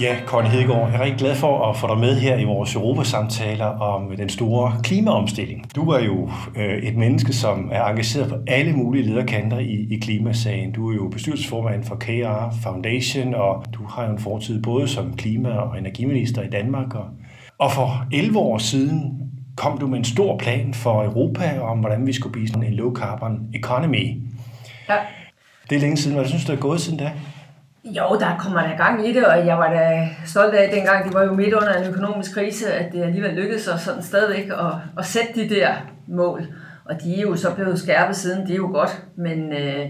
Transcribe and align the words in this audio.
Ja, 0.00 0.16
Conny 0.26 0.48
Hedegaard, 0.48 0.90
jeg 0.90 1.00
er 1.00 1.04
rigtig 1.04 1.18
glad 1.18 1.34
for 1.34 1.70
at 1.70 1.76
få 1.76 1.86
dig 1.86 1.98
med 1.98 2.14
her 2.20 2.36
i 2.36 2.44
vores 2.44 2.74
Europasamtaler 2.74 3.64
om 3.66 4.16
den 4.16 4.28
store 4.28 4.72
klimaomstilling. 4.82 5.74
Du 5.74 5.90
er 5.90 6.04
jo 6.04 6.30
øh, 6.56 6.78
et 6.82 6.96
menneske, 6.96 7.32
som 7.32 7.68
er 7.72 7.84
engageret 7.84 8.28
på 8.28 8.36
alle 8.46 8.72
mulige 8.72 9.06
lederkanter 9.06 9.58
i, 9.58 9.86
i 9.90 9.98
klimasagen. 9.98 10.72
Du 10.72 10.90
er 10.90 10.94
jo 10.94 11.08
bestyrelsesformand 11.08 11.84
for 11.84 11.94
KR 11.94 12.54
Foundation, 12.62 13.34
og 13.34 13.64
du 13.72 13.84
har 13.84 14.04
jo 14.04 14.12
en 14.12 14.18
fortid 14.18 14.62
både 14.62 14.88
som 14.88 15.16
klima- 15.16 15.56
og 15.56 15.78
energiminister 15.78 16.42
i 16.42 16.48
Danmark. 16.48 16.94
Og, 16.94 17.06
og 17.58 17.72
for 17.72 18.06
11 18.12 18.38
år 18.38 18.58
siden 18.58 19.22
kom 19.56 19.78
du 19.78 19.86
med 19.86 19.98
en 19.98 20.04
stor 20.04 20.38
plan 20.38 20.74
for 20.74 21.04
Europa 21.04 21.60
om, 21.60 21.78
hvordan 21.78 22.06
vi 22.06 22.12
skulle 22.12 22.32
blive 22.32 22.48
sådan 22.48 22.62
en 22.62 22.74
low-carbon 22.80 23.56
economy. 23.56 24.22
Ja. 24.88 24.96
Det 25.70 25.76
er 25.76 25.80
længe 25.80 25.96
siden. 25.96 26.16
Hvad 26.16 26.28
synes 26.28 26.44
du, 26.44 26.52
er 26.52 26.56
gået 26.56 26.80
siden 26.80 26.98
da? 26.98 27.12
Jo, 27.96 28.18
der 28.20 28.36
kommer 28.38 28.62
der 28.62 28.76
gang 28.76 29.08
i 29.08 29.12
det, 29.12 29.26
og 29.26 29.46
jeg 29.46 29.58
var 29.58 29.70
da 29.72 30.08
stolt 30.26 30.54
af 30.54 30.70
dengang, 30.70 31.04
det 31.04 31.14
var 31.14 31.24
jo 31.24 31.34
midt 31.34 31.54
under 31.54 31.74
en 31.74 31.88
økonomisk 31.88 32.34
krise, 32.34 32.72
at 32.72 32.92
det 32.92 33.02
alligevel 33.02 33.34
lykkedes 33.34 33.68
os 33.68 33.80
sådan 33.80 34.02
stadigvæk 34.02 34.50
at, 34.50 34.74
at 34.98 35.06
sætte 35.06 35.34
de 35.34 35.54
der 35.54 35.74
mål. 36.06 36.46
Og 36.84 37.02
de 37.02 37.16
er 37.16 37.22
jo 37.22 37.36
så 37.36 37.54
blevet 37.54 37.78
skærpet 37.78 38.16
siden, 38.16 38.46
det 38.46 38.52
er 38.52 38.56
jo 38.56 38.70
godt, 38.72 39.02
men 39.16 39.52
øh, 39.52 39.86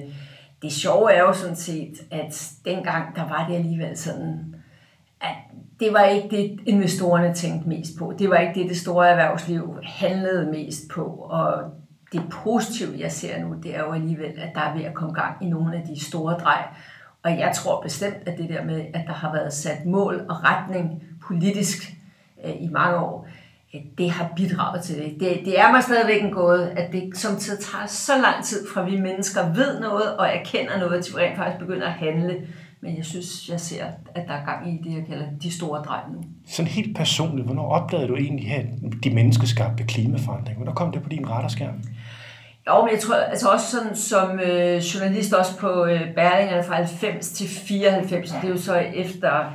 det 0.63 0.73
sjove 0.73 1.13
er 1.13 1.21
jo 1.21 1.33
sådan 1.33 1.57
set, 1.57 1.95
at 2.11 2.51
dengang 2.65 3.17
der 3.17 3.29
var 3.29 3.47
det 3.49 3.57
alligevel 3.57 3.97
sådan, 3.97 4.55
at 5.21 5.37
det 5.81 5.93
var 5.93 6.05
ikke 6.05 6.29
det, 6.37 6.61
investorerne 6.67 7.35
tænkte 7.35 7.69
mest 7.69 7.99
på. 7.99 8.15
Det 8.19 8.31
var 8.31 8.37
ikke 8.37 8.61
det, 8.61 8.69
det 8.69 8.77
store 8.77 9.09
erhvervsliv 9.09 9.79
handlede 9.83 10.51
mest 10.51 10.83
på. 10.91 11.05
Og 11.31 11.63
det 12.13 12.23
positive, 12.31 12.91
jeg 12.99 13.13
ser 13.13 13.41
nu, 13.41 13.55
det 13.63 13.77
er 13.77 13.81
jo 13.81 13.93
alligevel, 13.93 14.33
at 14.39 14.51
der 14.55 14.61
er 14.61 14.77
ved 14.77 14.85
at 14.85 14.95
komme 14.95 15.15
gang 15.15 15.37
i 15.43 15.47
nogle 15.47 15.77
af 15.77 15.83
de 15.83 16.05
store 16.05 16.35
drej. 16.35 16.65
Og 17.23 17.31
jeg 17.31 17.53
tror 17.55 17.83
bestemt, 17.83 18.17
at 18.27 18.39
det 18.39 18.49
der 18.49 18.65
med, 18.65 18.85
at 18.95 19.01
der 19.07 19.13
har 19.13 19.33
været 19.33 19.53
sat 19.53 19.87
mål 19.87 20.27
og 20.29 20.45
retning 20.45 21.03
politisk 21.23 21.93
øh, 22.45 22.53
i 22.61 22.69
mange 22.69 22.97
år, 22.97 23.29
det 23.99 24.11
har 24.11 24.33
bidraget 24.37 24.83
til 24.83 24.97
det. 24.97 25.21
det. 25.21 25.41
Det 25.45 25.61
er 25.61 25.73
mig 25.73 25.83
stadigvæk 25.83 26.23
en 26.23 26.31
gåde, 26.31 26.71
at 26.71 26.93
det 26.93 27.17
som 27.17 27.37
tid 27.37 27.57
tager 27.57 27.87
så 27.87 28.13
lang 28.23 28.45
tid 28.45 28.67
fra 28.75 28.85
vi 28.85 29.01
mennesker 29.01 29.53
ved 29.53 29.81
noget 29.81 30.17
og 30.17 30.29
erkender 30.29 30.79
noget, 30.79 31.05
til 31.05 31.15
vi 31.15 31.21
rent 31.21 31.37
faktisk 31.37 31.59
begynder 31.59 31.87
at 31.87 31.93
handle. 31.93 32.37
Men 32.81 32.97
jeg 32.97 33.05
synes, 33.05 33.49
jeg 33.49 33.61
ser, 33.61 33.85
at 34.15 34.29
der 34.29 34.35
er 34.35 34.45
gang 34.45 34.75
i 34.75 34.89
det, 34.89 34.97
jeg 34.97 35.07
kalder 35.09 35.27
de 35.43 35.53
store 35.53 35.83
drej 35.83 36.01
nu. 36.13 36.23
Sådan 36.47 36.71
helt 36.71 36.97
personligt, 36.97 37.47
hvornår 37.47 37.69
opdagede 37.69 38.09
du 38.09 38.17
egentlig 38.17 38.49
her 38.49 38.63
de 39.03 39.11
menneskeskabte 39.11 39.85
klimaforandringer? 39.85 40.57
Hvornår 40.57 40.75
kom 40.75 40.93
det 40.93 41.03
på 41.03 41.09
din 41.09 41.31
radarskærm? 41.31 41.83
Jo, 42.69 42.85
men 42.85 42.95
jeg 42.95 43.01
tror 43.01 43.15
altså 43.15 43.49
også 43.49 43.71
sådan 43.71 43.97
som 43.97 44.41
øh, 44.41 44.77
journalist 44.77 45.33
også 45.33 45.59
på 45.59 45.85
øh, 45.85 46.15
Berlingerne 46.15 46.65
fra 46.65 46.75
90 46.75 47.29
til 47.29 47.49
94, 47.49 48.31
det 48.31 48.45
er 48.45 48.49
jo 48.49 48.59
så 48.59 48.75
efter, 48.75 49.55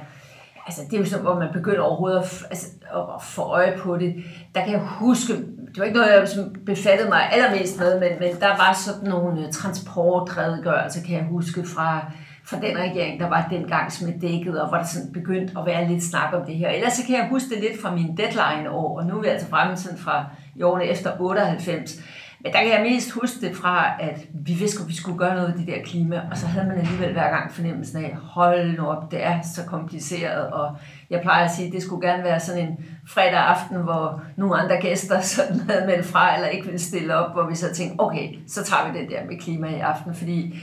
altså 0.65 0.81
det 0.85 0.93
er 0.93 0.97
jo 0.97 1.05
sådan, 1.05 1.23
hvor 1.23 1.39
man 1.39 1.49
begynder 1.53 1.81
overhovedet 1.81 2.19
at, 2.19 2.45
altså, 2.49 2.67
at 2.93 3.23
få 3.23 3.41
øje 3.41 3.77
på 3.77 3.97
det. 3.97 4.15
Der 4.55 4.63
kan 4.63 4.73
jeg 4.73 4.81
huske, 4.81 5.33
det 5.33 5.77
var 5.77 5.83
ikke 5.83 5.97
noget, 5.97 6.13
jeg 6.13 6.27
som 6.27 6.55
befattede 6.65 7.09
mig 7.09 7.29
allermest 7.31 7.79
med, 7.79 7.99
men, 7.99 8.09
men 8.19 8.29
der 8.39 8.47
var 8.47 8.73
sådan 8.73 9.09
nogle 9.09 9.41
øh, 9.41 9.51
transportredegørelser, 9.51 11.03
kan 11.03 11.15
jeg 11.15 11.25
huske, 11.29 11.63
fra, 11.75 12.11
fra 12.45 12.57
den 12.57 12.77
regering, 12.77 13.19
der 13.19 13.29
var 13.29 13.47
dengang 13.49 13.91
med 14.01 14.21
dækket, 14.21 14.61
og 14.61 14.67
hvor 14.67 14.77
der 14.77 14.85
sådan 14.85 15.13
begyndte 15.13 15.53
at 15.59 15.65
være 15.65 15.87
lidt 15.87 16.03
snak 16.03 16.33
om 16.33 16.45
det 16.45 16.55
her. 16.55 16.69
Ellers 16.69 16.93
så 16.93 17.05
kan 17.05 17.15
jeg 17.15 17.27
huske 17.29 17.49
det 17.49 17.59
lidt 17.63 17.81
fra 17.81 17.95
min 17.95 18.17
deadline-år, 18.17 18.99
og 18.99 19.05
nu 19.05 19.17
er 19.17 19.21
vi 19.21 19.27
altså 19.27 19.47
fremme 19.49 19.77
sådan 19.77 19.97
fra 19.97 20.25
i 20.55 20.61
årene 20.61 20.85
efter 20.85 21.11
98, 21.19 21.99
men 22.43 22.53
der 22.53 22.59
kan 22.59 22.71
jeg 22.71 22.81
mest 22.81 23.11
huske 23.11 23.47
det 23.47 23.55
fra, 23.55 24.01
at 24.01 24.19
vi 24.33 24.53
vidste, 24.53 24.81
at 24.83 24.89
vi 24.89 24.95
skulle 24.95 25.17
gøre 25.17 25.35
noget 25.35 25.49
ved 25.49 25.59
det 25.59 25.67
der 25.67 25.83
klima, 25.83 26.21
og 26.31 26.37
så 26.37 26.47
havde 26.47 26.67
man 26.67 26.77
alligevel 26.77 27.13
hver 27.13 27.29
gang 27.29 27.51
fornemmelsen 27.51 28.05
af, 28.05 28.15
hold 28.15 28.77
nu 28.77 28.87
op, 28.87 29.11
det 29.11 29.25
er 29.25 29.41
så 29.41 29.61
kompliceret, 29.65 30.51
og 30.51 30.77
jeg 31.09 31.21
plejer 31.21 31.45
at 31.45 31.51
sige, 31.51 31.67
at 31.67 31.73
det 31.73 31.83
skulle 31.83 32.07
gerne 32.07 32.23
være 32.23 32.39
sådan 32.39 32.67
en 32.67 32.85
fredag 33.07 33.39
aften, 33.39 33.77
hvor 33.77 34.21
nogle 34.37 34.55
andre 34.55 34.77
gæster 34.81 35.21
sådan 35.21 35.59
havde 35.59 35.85
meldt 35.85 36.05
fra, 36.05 36.35
eller 36.35 36.47
ikke 36.47 36.65
ville 36.65 36.79
stille 36.79 37.15
op, 37.15 37.33
hvor 37.33 37.49
vi 37.49 37.55
så 37.55 37.73
tænkte, 37.73 38.01
okay, 38.01 38.39
så 38.47 38.63
tager 38.63 38.91
vi 38.91 38.99
det 38.99 39.09
der 39.09 39.25
med 39.25 39.39
klima 39.39 39.67
i 39.67 39.79
aften, 39.79 40.15
fordi 40.15 40.59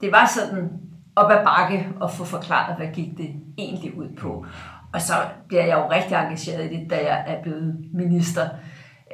det 0.00 0.12
var 0.12 0.30
sådan 0.36 0.70
op 1.16 1.30
ad 1.30 1.44
bakke 1.44 1.88
at 2.02 2.10
få 2.10 2.24
forklaret, 2.24 2.76
hvad 2.76 2.86
gik 2.86 3.18
det 3.18 3.30
egentlig 3.58 3.98
ud 3.98 4.08
på. 4.18 4.46
Og 4.92 5.00
så 5.00 5.14
bliver 5.48 5.64
jeg 5.64 5.78
jo 5.78 5.90
rigtig 5.90 6.16
engageret 6.16 6.72
i 6.72 6.76
det, 6.76 6.90
da 6.90 6.96
jeg 6.96 7.24
er 7.26 7.42
blevet 7.42 7.76
minister. 7.94 8.48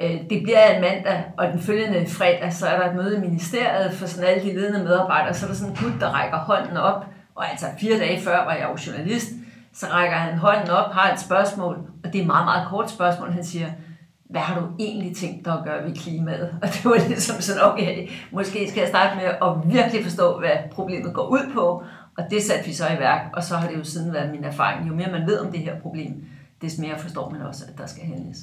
Øh, 0.01 0.29
det 0.29 0.43
bliver 0.43 0.65
en 0.65 0.81
mandag, 0.81 1.23
og 1.37 1.47
den 1.47 1.59
følgende 1.59 2.09
fredag, 2.09 2.53
så 2.53 2.67
er 2.67 2.79
der 2.79 2.89
et 2.89 2.95
møde 2.95 3.17
i 3.17 3.19
ministeriet 3.19 3.93
for 3.93 4.05
sådan 4.05 4.29
alle 4.29 4.43
de 4.43 4.55
ledende 4.55 4.83
medarbejdere. 4.83 5.33
Så 5.33 5.45
er 5.45 5.49
der 5.49 5.55
sådan 5.55 5.73
en 5.73 5.77
gut, 5.83 6.01
der 6.01 6.09
rækker 6.09 6.37
hånden 6.37 6.77
op, 6.77 7.05
og 7.35 7.49
altså 7.51 7.65
fire 7.79 7.97
dage 7.99 8.21
før 8.21 8.45
var 8.45 8.53
jeg 8.53 8.69
jo 8.71 8.91
journalist, 8.91 9.27
så 9.73 9.85
rækker 9.91 10.15
han 10.15 10.37
hånden 10.37 10.69
op, 10.69 10.93
har 10.93 11.13
et 11.13 11.19
spørgsmål, 11.19 11.75
og 11.75 12.13
det 12.13 12.15
er 12.15 12.21
et 12.21 12.27
meget, 12.27 12.45
meget 12.45 12.67
kort 12.67 12.91
spørgsmål. 12.91 13.31
Han 13.31 13.43
siger, 13.43 13.67
hvad 14.29 14.41
har 14.41 14.59
du 14.59 14.67
egentlig 14.79 15.15
tænkt 15.15 15.45
dig 15.45 15.53
at 15.53 15.63
gøre 15.63 15.83
ved 15.83 15.95
klimaet? 15.95 16.49
Og 16.61 16.67
det 16.67 16.85
var 16.85 17.07
ligesom 17.07 17.41
sådan, 17.41 17.61
okay, 17.63 18.09
måske 18.31 18.69
skal 18.69 18.79
jeg 18.79 18.89
starte 18.89 19.15
med 19.15 19.25
at 19.25 19.73
virkelig 19.75 20.03
forstå, 20.03 20.39
hvad 20.39 20.51
problemet 20.71 21.13
går 21.13 21.27
ud 21.27 21.51
på, 21.53 21.83
og 22.17 22.23
det 22.29 22.43
satte 22.43 22.65
vi 22.65 22.73
så 22.73 22.85
i 22.87 22.99
værk, 22.99 23.21
og 23.33 23.43
så 23.43 23.55
har 23.55 23.67
det 23.67 23.77
jo 23.77 23.83
siden 23.83 24.13
været 24.13 24.31
min 24.31 24.43
erfaring. 24.43 24.87
Jo 24.87 24.95
mere 24.95 25.11
man 25.11 25.27
ved 25.27 25.39
om 25.39 25.51
det 25.51 25.59
her 25.59 25.79
problem, 25.79 26.25
des 26.61 26.77
mere 26.77 26.99
forstår 26.99 27.29
man 27.29 27.41
også, 27.41 27.65
at 27.67 27.77
der 27.77 27.85
skal 27.85 28.03
handles. 28.03 28.37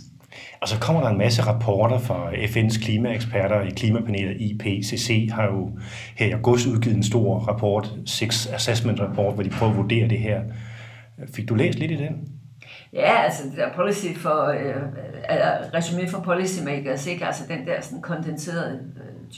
Og 0.61 0.69
så 0.69 0.81
kommer 0.81 1.03
der 1.03 1.09
en 1.09 1.19
masse 1.19 1.43
rapporter 1.43 1.99
fra 1.99 2.31
FN's 2.33 2.85
klimaeksperter 2.85 3.61
i 3.61 3.71
klimapanelet 3.71 4.41
IPCC 4.41 5.29
har 5.33 5.45
jo 5.45 5.71
her 6.17 6.27
i 6.27 6.31
august 6.31 6.67
udgivet 6.67 6.97
en 6.97 7.03
stor 7.03 7.39
rapport, 7.39 7.95
Six 8.07 8.47
Assessment 8.47 9.01
Report, 9.01 9.35
hvor 9.35 9.43
de 9.43 9.51
prøver 9.51 9.73
at 9.73 9.79
vurdere 9.79 10.09
det 10.09 10.19
her. 10.19 10.41
Fik 11.35 11.49
du 11.49 11.55
læst 11.55 11.79
lidt 11.79 11.91
i 11.91 11.97
den? 11.97 12.29
Ja, 12.93 13.23
altså 13.23 13.43
det 13.45 13.57
der 13.57 13.73
policy 13.77 14.07
for, 14.17 14.45
øh, 14.45 14.77
resume 15.75 16.09
for 16.09 16.21
policymakers, 16.21 17.07
ikke? 17.07 17.27
Altså 17.27 17.43
den 17.49 17.67
der 17.67 17.81
sådan 17.81 18.03
kondenserede 18.03 18.81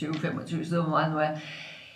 øh, 0.03 0.09
20-25 0.09 0.65
sider, 0.65 0.81
hvor 0.81 0.89
meget 0.89 1.11
nu 1.11 1.17
er. 1.17 1.29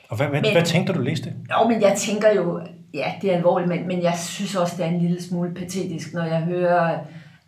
Og 0.10 0.18
hvad, 0.18 0.28
hvad, 0.28 0.42
men, 0.42 0.52
hvad 0.52 0.64
tænker 0.64 0.94
du 0.94 1.02
læste? 1.02 1.34
Jo, 1.52 1.68
men 1.68 1.82
jeg 1.82 1.96
tænker 1.98 2.34
jo, 2.36 2.62
ja, 2.94 3.14
det 3.22 3.32
er 3.32 3.36
alvorligt, 3.36 3.70
men, 3.70 3.88
men 3.88 4.04
jeg 4.04 4.14
synes 4.18 4.56
også, 4.56 4.76
det 4.78 4.86
er 4.86 4.90
en 4.90 5.02
lille 5.02 5.22
smule 5.22 5.54
patetisk, 5.54 6.14
når 6.14 6.24
jeg 6.24 6.40
hører 6.42 7.00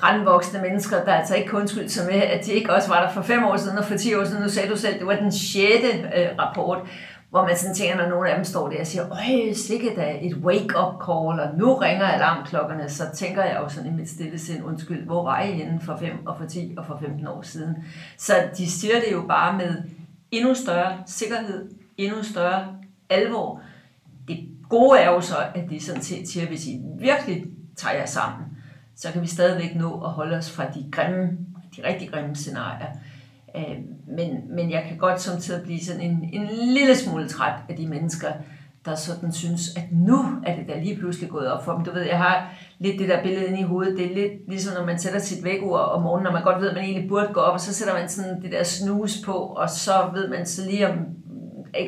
grænvoksne 0.04 0.62
mennesker, 0.62 1.04
der 1.04 1.14
altså 1.14 1.36
ikke 1.36 1.50
kun 1.50 1.68
skyldte 1.68 1.94
sig 1.94 2.06
med, 2.06 2.22
at 2.22 2.46
de 2.46 2.52
ikke 2.52 2.74
også 2.74 2.90
var 2.90 3.06
der 3.06 3.14
for 3.14 3.22
fem 3.22 3.44
år 3.44 3.58
siden 3.58 3.78
og 3.78 3.86
for 3.86 3.98
ti 3.98 4.16
år 4.16 4.24
siden. 4.24 4.44
Nu 4.44 4.50
sagde 4.50 4.70
du 4.70 4.78
selv, 4.78 5.00
det 5.00 5.08
var 5.08 5.16
den 5.16 5.32
sjette 5.32 5.88
øh, 6.16 6.28
rapport, 6.40 6.80
hvor 7.30 7.46
man 7.46 7.58
sådan 7.58 7.76
tænker, 7.76 7.98
når 7.98 8.10
nogle 8.10 8.30
af 8.30 8.36
dem 8.36 8.46
står 8.46 8.70
der 8.70 8.80
og 8.80 8.88
siger, 8.88 9.10
øj, 9.12 9.54
sikkert 9.54 9.96
da 9.96 10.18
et 10.22 10.34
wake-up 10.34 10.94
call, 11.06 11.40
og 11.40 11.58
nu 11.58 11.74
ringer 11.74 12.06
alarmklokkerne, 12.06 12.90
så 12.90 13.04
tænker 13.16 13.44
jeg 13.44 13.58
jo 13.64 13.70
sådan 13.70 13.94
i 13.94 13.96
mit 13.96 14.10
stille 14.10 14.40
sind, 14.40 14.64
undskyld, 14.66 15.06
hvor 15.06 15.24
var 15.24 15.42
I 15.42 15.52
henne 15.52 15.80
for 15.82 15.98
5 15.98 16.28
og 16.28 16.38
for 16.38 16.46
10 16.46 16.74
og 16.78 16.86
for 16.86 16.98
15 17.02 17.28
år 17.28 17.42
siden? 17.42 17.76
Så 18.18 18.34
de 18.58 18.72
siger 18.72 18.96
det 19.06 19.12
jo 19.12 19.22
bare 19.28 19.58
med 19.58 19.84
endnu 20.32 20.54
større 20.54 20.98
sikkerhed, 21.06 21.70
endnu 21.98 22.24
større 22.24 22.68
alvor. 23.10 23.62
Det 24.28 24.40
gode 24.70 25.00
er 25.00 25.10
jo 25.10 25.22
så, 25.22 25.36
at 25.56 25.70
de 25.70 25.84
sådan 25.84 26.02
set 26.02 26.30
siger, 26.30 26.48
hvis 26.48 26.68
I 26.68 26.80
virkelig 27.00 27.46
tager 27.78 27.96
jer 27.96 28.06
sammen, 28.06 28.53
så 28.96 29.12
kan 29.12 29.22
vi 29.22 29.28
stadigvæk 29.28 29.76
nå 29.76 30.02
at 30.04 30.10
holde 30.10 30.38
os 30.38 30.52
fra 30.52 30.66
de 30.70 30.86
grimme, 30.92 31.38
de 31.76 31.88
rigtig 31.88 32.10
grimme 32.10 32.36
scenarier. 32.36 32.88
Øh, 33.56 33.76
men, 34.08 34.56
men 34.56 34.72
jeg 34.72 34.86
kan 34.88 34.98
godt 34.98 35.22
samtidig 35.22 35.64
blive 35.64 35.80
sådan 35.80 36.02
en, 36.02 36.30
en 36.34 36.48
lille 36.48 36.96
smule 36.96 37.28
træt 37.28 37.60
af 37.70 37.76
de 37.76 37.88
mennesker, 37.88 38.32
der 38.86 38.96
sådan 38.96 39.32
synes, 39.32 39.62
at 39.78 39.84
nu 39.92 40.26
er 40.46 40.56
det 40.56 40.68
da 40.68 40.80
lige 40.80 40.98
pludselig 40.98 41.30
gået 41.30 41.52
op 41.52 41.66
for 41.66 41.74
dem. 41.74 41.86
Du 41.86 41.92
ved, 41.92 42.02
jeg 42.02 42.18
har 42.18 42.54
lidt 42.80 43.00
det 43.00 43.10
der 43.10 43.24
billede 43.24 43.48
inde 43.48 43.60
i 43.60 43.64
hovedet. 43.64 43.98
Det 43.98 44.12
er 44.12 44.16
lidt 44.16 44.50
ligesom, 44.50 44.78
når 44.78 44.86
man 44.86 45.00
sætter 45.00 45.20
sit 45.20 45.44
vækkeur 45.44 45.78
om 45.78 46.02
morgenen, 46.02 46.24
når 46.24 46.32
man 46.32 46.44
godt 46.44 46.62
ved, 46.62 46.70
at 46.70 46.76
man 46.76 46.84
egentlig 46.84 47.10
burde 47.10 47.34
gå 47.34 47.40
op, 47.40 47.54
og 47.54 47.60
så 47.60 47.74
sætter 47.74 47.94
man 47.94 48.10
sådan 48.10 48.42
det 48.42 48.52
der 48.52 48.64
snus 48.64 49.18
på, 49.26 49.34
og 49.34 49.70
så 49.70 50.10
ved 50.14 50.30
man 50.30 50.46
så 50.46 50.66
lige 50.70 50.90
om 50.90 50.98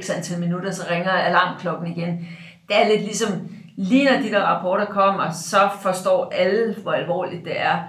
x 0.02 0.10
antal 0.10 0.40
minutter, 0.40 0.72
så 0.72 0.84
ringer 0.90 1.12
alarmklokken 1.12 1.88
igen. 1.88 2.28
Det 2.68 2.76
er 2.82 2.88
lidt 2.88 3.02
ligesom, 3.02 3.50
Lige 3.76 4.06
når 4.06 4.22
de 4.22 4.32
der 4.32 4.42
rapporter 4.42 4.86
kommer, 4.86 5.32
så 5.32 5.70
forstår 5.82 6.30
alle, 6.36 6.76
hvor 6.82 6.92
alvorligt 6.92 7.46
det 7.46 7.62
er. 7.62 7.84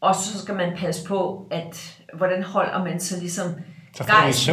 Og 0.00 0.14
så 0.14 0.38
skal 0.38 0.54
man 0.54 0.76
passe 0.76 1.04
på, 1.06 1.48
at 1.50 2.00
hvordan 2.14 2.42
holder 2.42 2.84
man 2.84 3.00
så 3.00 3.18
ligesom 3.18 3.46
så 3.94 4.04
gejst 4.04 4.48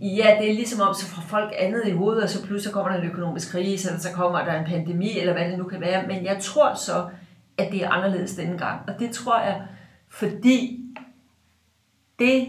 Ja, 0.00 0.36
det 0.40 0.50
er 0.50 0.54
ligesom 0.54 0.88
om, 0.88 0.94
så 0.94 1.06
får 1.06 1.22
folk 1.22 1.52
andet 1.58 1.82
i 1.86 1.90
hovedet, 1.90 2.22
og 2.22 2.28
så 2.28 2.46
pludselig 2.46 2.74
kommer 2.74 2.92
der 2.92 2.98
en 2.98 3.10
økonomisk 3.10 3.52
krise, 3.52 3.88
eller 3.88 4.00
så 4.00 4.12
kommer 4.12 4.44
der 4.44 4.60
en 4.60 4.66
pandemi, 4.66 5.18
eller 5.18 5.32
hvad 5.32 5.48
det 5.48 5.58
nu 5.58 5.64
kan 5.64 5.80
være. 5.80 6.06
Men 6.06 6.24
jeg 6.24 6.38
tror 6.40 6.74
så, 6.74 7.08
at 7.58 7.72
det 7.72 7.84
er 7.84 7.90
anderledes 7.90 8.34
denne 8.34 8.58
gang. 8.58 8.80
Og 8.88 8.94
det 8.98 9.10
tror 9.10 9.40
jeg, 9.40 9.62
fordi 10.08 10.80
det 12.18 12.48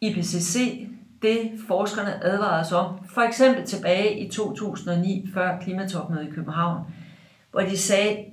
IPCC 0.00 0.88
det 1.22 1.50
forskerne 1.66 2.24
advarede 2.24 2.60
os 2.60 2.72
om, 2.72 2.98
for 3.14 3.20
eksempel 3.20 3.66
tilbage 3.66 4.18
i 4.18 4.30
2009, 4.30 5.28
før 5.34 5.58
klimatopmødet 5.60 6.28
i 6.28 6.30
København, 6.30 6.86
hvor 7.50 7.60
de 7.60 7.78
sagde, 7.78 8.24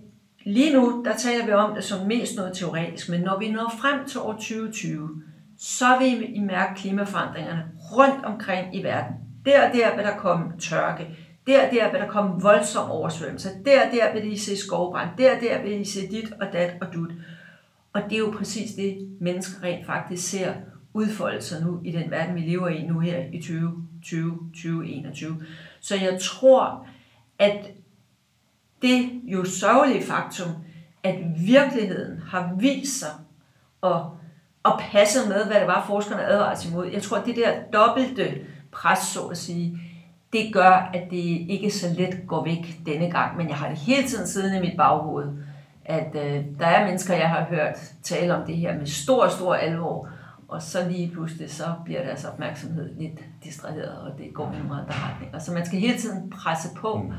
lige 0.46 0.74
nu, 0.74 1.04
der 1.06 1.16
taler 1.16 1.46
vi 1.46 1.52
om 1.52 1.76
det 1.76 1.84
som 1.84 2.08
mest 2.08 2.36
noget 2.36 2.58
teoretisk, 2.58 3.10
men 3.10 3.22
når 3.22 3.40
vi 3.40 3.52
når 3.52 3.74
frem 3.82 4.08
til 4.08 4.20
år 4.20 4.34
2020, 4.34 5.10
så 5.58 5.86
vil 6.00 6.36
I 6.36 6.40
mærke 6.40 6.80
klimaforandringerne 6.80 7.64
rundt 7.92 8.26
omkring 8.26 8.76
i 8.76 8.84
verden. 8.84 9.16
Der 9.46 9.68
og 9.68 9.74
der 9.74 9.96
vil 9.96 10.06
der 10.06 10.18
komme 10.18 10.54
tørke. 10.60 11.08
Der 11.48 11.68
og 11.68 11.74
der 11.74 11.92
vil 11.92 12.00
der 12.00 12.08
komme 12.08 12.42
voldsom 12.42 12.92
oversvømmelse. 12.92 13.50
Der 13.66 13.86
og 13.86 13.92
der 13.92 14.14
vil 14.14 14.32
I 14.32 14.38
se 14.38 14.58
skovbrand. 14.58 15.10
Der 15.18 15.36
og 15.36 15.42
der 15.42 15.62
vil 15.62 15.82
I 15.82 15.86
se 15.86 16.08
dit 16.08 16.34
og 16.42 16.48
dat 16.54 16.74
og 16.82 16.88
dut. 16.94 17.12
Og 17.94 18.02
det 18.04 18.14
er 18.14 18.20
jo 18.20 18.34
præcis 18.38 18.72
det, 18.72 19.18
mennesker 19.22 19.64
rent 19.64 19.86
faktisk 19.86 20.30
ser 20.30 20.54
udfolde 20.94 21.42
sig 21.42 21.64
nu 21.64 21.82
i 21.84 21.92
den 21.92 22.12
verden, 22.12 22.36
vi 22.36 22.42
lever 22.42 22.68
i 22.68 22.86
nu 22.86 23.00
her 23.00 23.24
i 23.34 23.42
2020, 23.42 24.52
2021. 24.54 25.44
Så 25.80 25.96
jeg 25.96 26.20
tror, 26.22 26.88
at 27.40 27.72
det 28.82 29.10
jo 29.24 29.46
sørgelige 29.46 30.04
faktum, 30.04 30.50
at 31.04 31.16
virkeligheden 31.38 32.22
har 32.28 32.54
vist 32.58 33.00
sig 33.00 33.10
at, 33.84 34.02
at 34.66 34.72
passe 34.92 35.30
med, 35.30 35.46
hvad 35.46 35.60
det 35.60 35.68
var, 35.68 35.86
forskerne 35.88 36.24
advarede 36.24 36.70
imod. 36.70 36.88
Jeg 36.88 37.02
tror, 37.02 37.18
at 37.18 37.26
det 37.26 37.36
der 37.36 37.52
dobbelte 37.74 38.42
pres, 38.72 39.00
så 39.00 39.20
at 39.20 39.38
sige, 39.38 39.80
det 40.34 40.54
gør, 40.54 40.90
at 40.94 41.04
det 41.12 41.46
ikke 41.50 41.72
så 41.72 41.88
let 41.98 42.28
går 42.28 42.44
væk 42.44 42.80
denne 42.86 43.12
gang. 43.12 43.38
Men 43.38 43.50
jeg 43.50 43.58
har 43.58 43.70
det 43.70 43.78
hele 43.78 44.08
tiden 44.08 44.28
siddende 44.28 44.58
i 44.58 44.62
mit 44.62 44.78
baghoved, 44.78 45.28
at 45.86 46.16
øh, 46.16 46.46
der 46.60 46.66
er 46.66 46.86
mennesker, 46.86 47.16
jeg 47.16 47.30
har 47.30 47.44
hørt 47.44 47.76
tale 48.04 48.36
om 48.36 48.46
det 48.46 48.56
her 48.58 48.78
med 48.78 48.88
stor, 48.88 49.28
stor 49.28 49.56
alvor, 49.56 50.10
og 50.50 50.62
så 50.62 50.90
lige 50.90 51.12
pludselig, 51.12 51.52
så 51.52 51.64
bliver 51.86 52.04
deres 52.04 52.26
opmærksomhed 52.26 52.96
lidt 53.00 53.20
distraheret, 53.44 53.98
og 53.98 54.18
det 54.18 54.34
går 54.34 54.52
i 54.52 54.58
nogle 54.58 54.82
andre 54.82 54.94
retninger. 54.94 55.40
Så 55.40 55.54
man 55.54 55.66
skal 55.66 55.80
hele 55.80 55.98
tiden 55.98 56.30
presse 56.30 56.70
på. 56.76 56.98
Mm. 56.98 57.12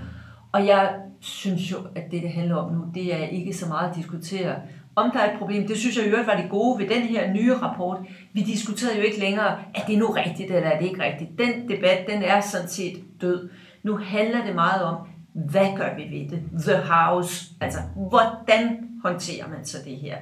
Og 0.53 0.67
jeg 0.67 0.95
synes 1.21 1.73
jo, 1.73 1.77
at 1.95 2.11
det, 2.11 2.23
det 2.23 2.31
handler 2.31 2.57
om 2.57 2.73
nu, 2.73 2.85
det 2.95 3.15
er 3.15 3.27
ikke 3.27 3.55
så 3.55 3.69
meget 3.69 3.91
at 3.91 3.97
diskutere, 3.97 4.55
om 4.97 5.11
der 5.11 5.21
er 5.21 5.33
et 5.33 5.39
problem. 5.39 5.67
Det 5.67 5.77
synes 5.77 5.97
jeg 5.97 6.07
i 6.07 6.09
øvrigt 6.09 6.27
var 6.27 6.37
det 6.37 6.51
gode 6.51 6.79
ved 6.79 6.89
den 6.89 7.03
her 7.03 7.33
nye 7.33 7.55
rapport. 7.55 7.99
Vi 8.33 8.41
diskuterede 8.41 8.97
jo 8.97 9.03
ikke 9.03 9.21
længere, 9.21 9.59
er 9.75 9.85
det 9.87 9.99
nu 9.99 10.07
rigtigt, 10.07 10.51
eller 10.51 10.71
er 10.71 10.79
det 10.79 10.87
ikke 10.87 11.03
rigtigt. 11.03 11.39
Den 11.39 11.69
debat, 11.69 12.07
den 12.09 12.23
er 12.23 12.41
sådan 12.41 12.69
set 12.69 13.05
død. 13.21 13.51
Nu 13.83 13.97
handler 13.97 14.45
det 14.45 14.55
meget 14.55 14.83
om, 14.83 14.97
hvad 15.33 15.77
gør 15.77 15.95
vi 15.97 16.03
ved 16.03 16.31
det? 16.31 16.43
The 16.63 16.83
house. 16.93 17.51
Altså, 17.61 17.79
hvordan 17.97 18.89
håndterer 19.05 19.49
man 19.49 19.65
så 19.65 19.79
det 19.85 19.97
her? 19.97 20.17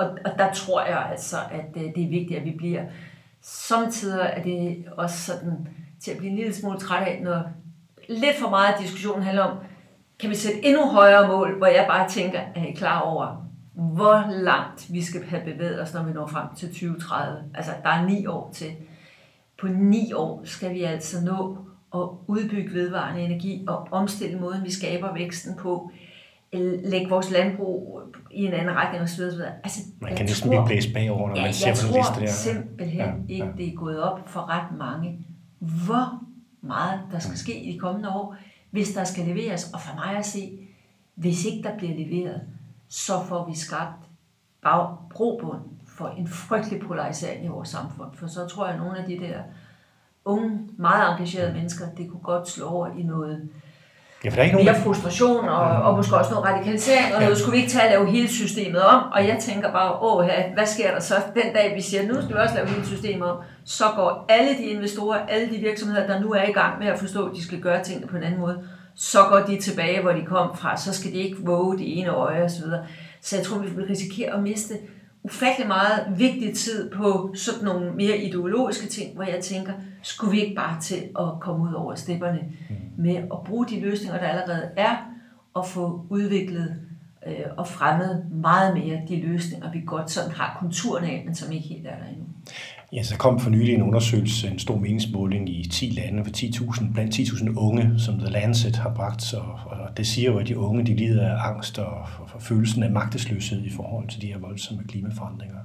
Og, 0.00 0.18
og 0.24 0.38
der 0.38 0.52
tror 0.52 0.84
jeg 0.84 1.06
altså, 1.10 1.36
at 1.50 1.82
øh, 1.82 1.82
det 1.82 2.04
er 2.04 2.08
vigtigt, 2.08 2.38
at 2.38 2.44
vi 2.44 2.54
bliver. 2.58 2.84
Samtidig 3.42 4.20
er 4.20 4.42
det 4.42 4.84
også 4.96 5.24
sådan 5.24 5.68
til 6.00 6.10
at 6.10 6.18
blive 6.18 6.30
en 6.30 6.36
lille 6.36 6.54
smule 6.54 6.78
træt 6.78 7.06
af, 7.06 7.20
når 7.22 7.42
lidt 8.08 8.36
for 8.36 8.50
meget 8.50 8.72
af 8.72 8.82
diskussionen 8.82 9.22
handler 9.22 9.42
om, 9.42 9.58
kan 10.20 10.30
vi 10.30 10.34
sætte 10.34 10.64
endnu 10.64 10.86
højere 10.86 11.28
mål, 11.28 11.58
hvor 11.58 11.66
jeg 11.66 11.86
bare 11.88 12.08
tænker, 12.08 12.40
er 12.54 12.66
I 12.66 12.72
klar 12.72 13.00
over, 13.00 13.46
hvor 13.74 14.42
langt 14.42 14.92
vi 14.92 15.02
skal 15.02 15.24
have 15.24 15.42
bevæget 15.44 15.82
os, 15.82 15.94
når 15.94 16.02
vi 16.02 16.12
når 16.12 16.26
frem 16.26 16.46
til 16.56 16.68
2030. 16.68 17.44
Altså, 17.54 17.72
der 17.82 17.90
er 17.90 18.06
ni 18.06 18.26
år 18.26 18.50
til. 18.52 18.72
På 19.60 19.66
ni 19.66 20.12
år 20.12 20.42
skal 20.44 20.74
vi 20.74 20.82
altså 20.82 21.24
nå 21.24 21.58
at 21.94 22.08
udbygge 22.26 22.74
vedvarende 22.74 23.22
energi 23.22 23.64
og 23.68 23.88
omstille 23.90 24.40
måden, 24.40 24.64
vi 24.64 24.70
skaber 24.70 25.12
væksten 25.12 25.56
på 25.56 25.90
lægge 26.52 27.08
vores 27.08 27.30
landbrug 27.30 28.02
i 28.30 28.44
en 28.44 28.52
anden 28.52 28.76
retning 28.76 29.02
osv. 29.02 29.22
Altså, 29.64 29.80
man 30.00 30.16
kan 30.16 30.26
næsten 30.26 30.50
blive 30.50 30.66
blæst 30.66 30.88
bagover, 30.94 31.28
når 31.28 31.36
ja, 31.36 31.42
man 31.42 31.54
ser 31.54 31.74
på 31.74 31.86
den 31.86 31.96
liste 31.96 32.14
der. 32.14 32.20
Jeg 32.20 32.28
tror 32.28 32.52
simpelthen 32.52 33.00
ja, 33.00 33.06
ja. 33.06 33.12
ikke, 33.28 33.48
det 33.56 33.68
er 33.68 33.74
gået 33.76 34.02
op 34.02 34.28
for 34.28 34.50
ret 34.50 34.78
mange, 34.78 35.26
hvor 35.58 36.22
meget 36.60 37.00
der 37.12 37.18
skal 37.18 37.36
ske 37.36 37.60
i 37.60 37.72
de 37.72 37.78
kommende 37.78 38.10
år, 38.10 38.36
hvis 38.70 38.92
der 38.92 39.04
skal 39.04 39.24
leveres. 39.24 39.70
Og 39.72 39.80
for 39.80 39.94
mig 39.94 40.16
at 40.16 40.26
se, 40.26 40.58
hvis 41.14 41.44
ikke 41.44 41.68
der 41.68 41.76
bliver 41.76 41.96
leveret, 41.96 42.40
så 42.88 43.12
får 43.24 43.48
vi 43.48 43.56
skabt 43.56 44.06
bag, 44.62 44.88
brobund 45.10 45.60
for 45.86 46.08
en 46.08 46.28
frygtelig 46.48 46.80
polarisering 46.80 47.44
i 47.44 47.48
vores 47.48 47.68
samfund. 47.68 48.10
For 48.14 48.26
så 48.26 48.46
tror 48.46 48.66
jeg, 48.66 48.74
at 48.74 48.80
nogle 48.80 48.98
af 48.98 49.04
de 49.04 49.18
der 49.18 49.42
unge, 50.24 50.60
meget 50.76 51.10
engagerede 51.10 51.52
mennesker, 51.52 51.84
det 51.96 52.10
kunne 52.10 52.22
godt 52.22 52.48
slå 52.48 52.66
over 52.66 52.86
i 52.98 53.02
noget 53.02 53.48
Ja, 54.24 54.30
for 54.30 54.34
der 54.34 54.42
er 54.42 54.44
ikke 54.44 54.56
mere 54.56 54.64
nogen... 54.64 54.82
frustration 54.82 55.48
og, 55.48 55.60
og 55.60 55.96
måske 55.96 56.16
også 56.16 56.30
noget 56.30 56.46
radikalisering, 56.46 57.14
og 57.14 57.20
ja. 57.20 57.26
noget 57.26 57.38
skulle 57.38 57.52
vi 57.52 57.58
ikke 57.58 57.72
tage 57.72 57.84
at 57.84 57.90
lave 57.90 58.10
hele 58.10 58.28
systemet 58.28 58.82
om. 58.82 59.02
Og 59.12 59.26
jeg 59.26 59.36
tænker 59.40 59.72
bare, 59.72 60.02
åh, 60.02 60.24
hvad 60.54 60.66
sker 60.66 60.90
der 60.92 61.00
så 61.00 61.14
den 61.34 61.52
dag, 61.54 61.72
vi 61.76 61.82
siger, 61.82 62.06
nu 62.06 62.14
skal 62.14 62.28
vi 62.28 62.40
også 62.40 62.54
lave 62.54 62.68
hele 62.68 62.86
systemet 62.86 63.28
om, 63.30 63.36
så 63.64 63.84
går 63.96 64.26
alle 64.28 64.50
de 64.58 64.62
investorer, 64.62 65.26
alle 65.28 65.54
de 65.54 65.58
virksomheder, 65.58 66.06
der 66.06 66.20
nu 66.20 66.32
er 66.32 66.42
i 66.42 66.52
gang 66.52 66.78
med 66.78 66.86
at 66.86 66.98
forstå, 66.98 67.26
at 67.26 67.36
de 67.36 67.44
skal 67.44 67.60
gøre 67.60 67.84
tingene 67.84 68.06
på 68.06 68.16
en 68.16 68.22
anden 68.22 68.40
måde, 68.40 68.62
så 68.96 69.18
går 69.28 69.38
de 69.38 69.60
tilbage, 69.60 70.02
hvor 70.02 70.12
de 70.12 70.24
kom 70.26 70.56
fra, 70.56 70.76
så 70.76 70.94
skal 70.94 71.12
de 71.12 71.16
ikke 71.16 71.36
våge 71.44 71.78
det 71.78 71.98
ene 71.98 72.10
øje 72.10 72.42
osv. 72.42 72.64
Så 73.22 73.36
jeg 73.36 73.44
tror, 73.44 73.58
vi 73.58 73.70
vil 73.70 73.86
risikere 73.86 74.34
at 74.34 74.42
miste 74.42 74.74
ufattelig 75.22 75.68
meget 75.68 76.18
vigtig 76.18 76.56
tid 76.56 76.90
på 76.90 77.34
sådan 77.34 77.64
nogle 77.64 77.92
mere 77.92 78.18
ideologiske 78.18 78.88
ting, 78.88 79.14
hvor 79.14 79.24
jeg 79.24 79.40
tænker, 79.42 79.72
skulle 80.02 80.30
vi 80.30 80.40
ikke 80.40 80.56
bare 80.56 80.80
til 80.80 81.08
at 81.18 81.40
komme 81.40 81.68
ud 81.68 81.72
over 81.72 81.94
stepperne 81.94 82.40
mm. 82.70 82.76
med 82.96 83.16
at 83.16 83.44
bruge 83.46 83.66
de 83.66 83.80
løsninger, 83.80 84.18
der 84.18 84.26
allerede 84.28 84.70
er, 84.76 84.96
og 85.54 85.66
få 85.66 86.06
udviklet 86.08 86.76
øh, 87.26 87.44
og 87.56 87.68
fremmet 87.68 88.26
meget 88.32 88.74
mere 88.74 89.02
de 89.08 89.20
løsninger, 89.20 89.72
vi 89.72 89.82
godt 89.86 90.10
sådan 90.10 90.30
har 90.30 90.56
konturen 90.60 91.04
af, 91.04 91.22
men 91.26 91.34
som 91.34 91.52
ikke 91.52 91.68
helt 91.68 91.86
er 91.86 91.96
der 91.96 92.06
endnu. 92.06 92.24
Ja, 92.92 93.02
så 93.02 93.16
kom 93.16 93.40
for 93.40 93.50
nylig 93.50 93.74
en 93.74 93.82
undersøgelse, 93.82 94.48
en 94.48 94.58
stor 94.58 94.78
meningsmåling 94.78 95.48
i 95.48 95.68
10 95.68 95.86
lande 95.86 96.24
for 96.24 96.30
10.000, 96.30 96.92
blandt 96.92 97.14
10.000 97.14 97.56
unge, 97.56 97.92
som 97.98 98.18
The 98.18 98.30
Lancet 98.30 98.76
har 98.76 98.94
bragt, 98.94 99.34
og, 99.34 99.58
og 99.66 99.96
det 99.96 100.06
siger 100.06 100.30
jo, 100.30 100.38
at 100.38 100.48
de 100.48 100.58
unge 100.58 100.86
de 100.86 100.96
lider 100.96 101.28
af 101.28 101.48
angst 101.48 101.78
og, 101.78 102.06
og, 102.18 102.28
og 102.34 102.42
følelsen 102.42 102.82
af 102.82 102.90
magtesløshed 102.90 103.64
i 103.64 103.70
forhold 103.70 104.08
til 104.08 104.22
de 104.22 104.26
her 104.26 104.38
voldsomme 104.38 104.84
klimaforandringer. 104.88 105.58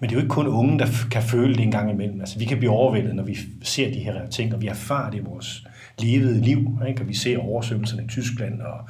Men 0.00 0.10
det 0.10 0.16
er 0.16 0.20
jo 0.20 0.22
ikke 0.22 0.34
kun 0.34 0.46
unge, 0.46 0.78
der 0.78 0.86
kan 1.10 1.22
føle 1.22 1.54
det 1.54 1.62
en 1.62 1.70
gang 1.70 1.90
imellem. 1.90 2.20
Altså, 2.20 2.38
vi 2.38 2.44
kan 2.44 2.58
blive 2.58 2.70
overvældet, 2.70 3.14
når 3.14 3.22
vi 3.22 3.38
ser 3.62 3.92
de 3.92 3.98
her 3.98 4.26
ting, 4.26 4.54
og 4.54 4.62
vi 4.62 4.66
erfarer 4.66 5.10
det 5.10 5.18
i 5.18 5.22
vores 5.22 5.66
levede 5.98 6.40
liv. 6.40 6.78
Ikke? 6.88 7.02
Og 7.02 7.08
vi 7.08 7.14
ser 7.14 7.38
oversvømmelserne 7.38 8.04
i 8.04 8.08
Tyskland 8.08 8.60
og 8.60 8.88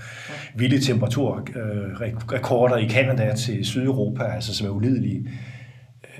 vilde 0.54 0.80
temperaturrekorder 0.80 2.76
i 2.76 2.86
Kanada 2.86 3.34
til 3.34 3.64
Sydeuropa, 3.64 4.24
altså 4.24 4.54
som 4.54 4.66
er 4.66 4.70
ulidelige. 4.70 5.28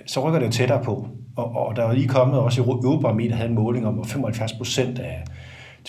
Så 0.07 0.29
rykker 0.29 0.39
det 0.39 0.47
jo 0.47 0.53
tættere 0.53 0.85
på. 0.85 1.09
Og, 1.37 1.57
og 1.57 1.77
der 1.77 1.83
er 1.83 1.93
lige 1.93 2.09
kommet 2.09 2.39
også 2.39 2.63
i 2.63 2.65
Eurobarometer 2.65 3.37
havde 3.37 3.49
en 3.49 3.55
måling 3.55 3.87
om, 3.87 4.01
at 4.01 4.07
75 4.07 4.53
procent 4.53 4.99
af 4.99 5.25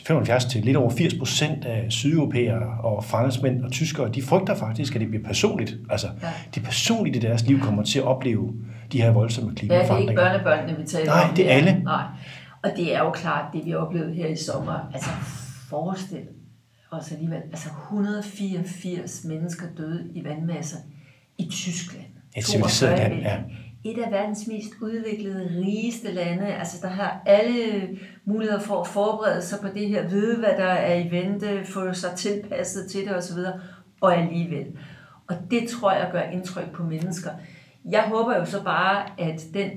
75 0.06 0.46
til 0.46 0.66
lidt 0.66 0.78
over 0.78 0.90
80 0.90 1.14
procent 1.14 1.66
af 1.66 1.92
sydeuropæere 1.92 2.81
og 2.84 3.04
franskmænd 3.04 3.64
og 3.64 3.72
tyskere, 3.72 4.12
de 4.12 4.22
frygter 4.22 4.56
faktisk, 4.56 4.96
at 4.96 5.02
det 5.02 5.10
bliver 5.10 5.24
personligt. 5.24 5.78
Altså, 5.90 6.08
ja. 6.22 6.28
de 6.56 6.60
personligt 6.60 7.16
i 7.16 7.19
deres 7.19 7.46
liv 7.46 7.60
kommer 7.60 7.84
til 7.84 8.00
at 8.00 8.06
opleve 8.06 8.54
de 8.92 9.02
her 9.02 9.12
voldsomme 9.12 9.56
klimaforandringer. 9.56 10.24
Ja, 10.24 10.30
det 10.30 10.30
er 10.30 10.34
ikke 10.34 10.44
børnebørnene, 10.44 10.80
vi 10.80 10.88
taler 10.88 11.06
Nej, 11.06 11.22
om. 11.22 11.27
Nej, 11.27 11.36
det 11.36 11.51
er 11.51 11.56
alle. 11.56 11.84
Nej. 11.84 12.03
Og 12.63 12.70
det 12.77 12.96
er 12.96 13.00
jo 13.00 13.12
klart, 13.12 13.53
det 13.53 13.65
vi 13.65 13.70
har 13.70 13.77
oplevet 13.77 14.15
her 14.15 14.27
i 14.27 14.36
sommer. 14.36 14.91
Altså, 14.94 15.10
forestil 15.70 16.27
os 16.91 17.12
alligevel, 17.12 17.41
altså 17.51 17.70
184 17.91 19.24
mennesker 19.25 19.65
døde 19.77 20.08
i 20.13 20.24
vandmasser 20.24 20.77
i 21.38 21.50
Tyskland. 21.51 22.06
Et 22.38 22.46
civiliseret 22.46 23.00
land, 23.00 23.13
ja 23.13 23.38
et 23.91 23.98
af 23.98 24.12
verdens 24.12 24.48
mest 24.48 24.72
udviklede, 24.82 25.62
rigeste 25.65 26.12
lande. 26.12 26.46
Altså, 26.46 26.77
der 26.82 26.88
har 26.88 27.22
alle 27.25 27.89
muligheder 28.25 28.60
for 28.60 28.82
at 28.82 28.88
forberede 28.88 29.41
sig 29.41 29.60
på 29.62 29.67
det 29.67 29.88
her, 29.88 30.08
vide, 30.08 30.38
hvad 30.38 30.58
der 30.58 30.63
er 30.63 30.96
i 30.96 31.12
vente, 31.12 31.65
få 31.65 31.94
sig 31.94 32.12
tilpasset 32.15 32.91
til 32.91 33.06
det 33.06 33.15
osv., 33.15 33.39
og 34.01 34.17
alligevel. 34.17 34.65
Og 35.27 35.36
det 35.51 35.70
tror 35.70 35.91
jeg 35.91 36.10
gør 36.12 36.22
indtryk 36.22 36.72
på 36.72 36.84
mennesker. 36.84 37.29
Jeg 37.89 38.03
håber 38.03 38.38
jo 38.38 38.46
så 38.46 38.63
bare, 38.63 39.06
at 39.20 39.41
den 39.53 39.72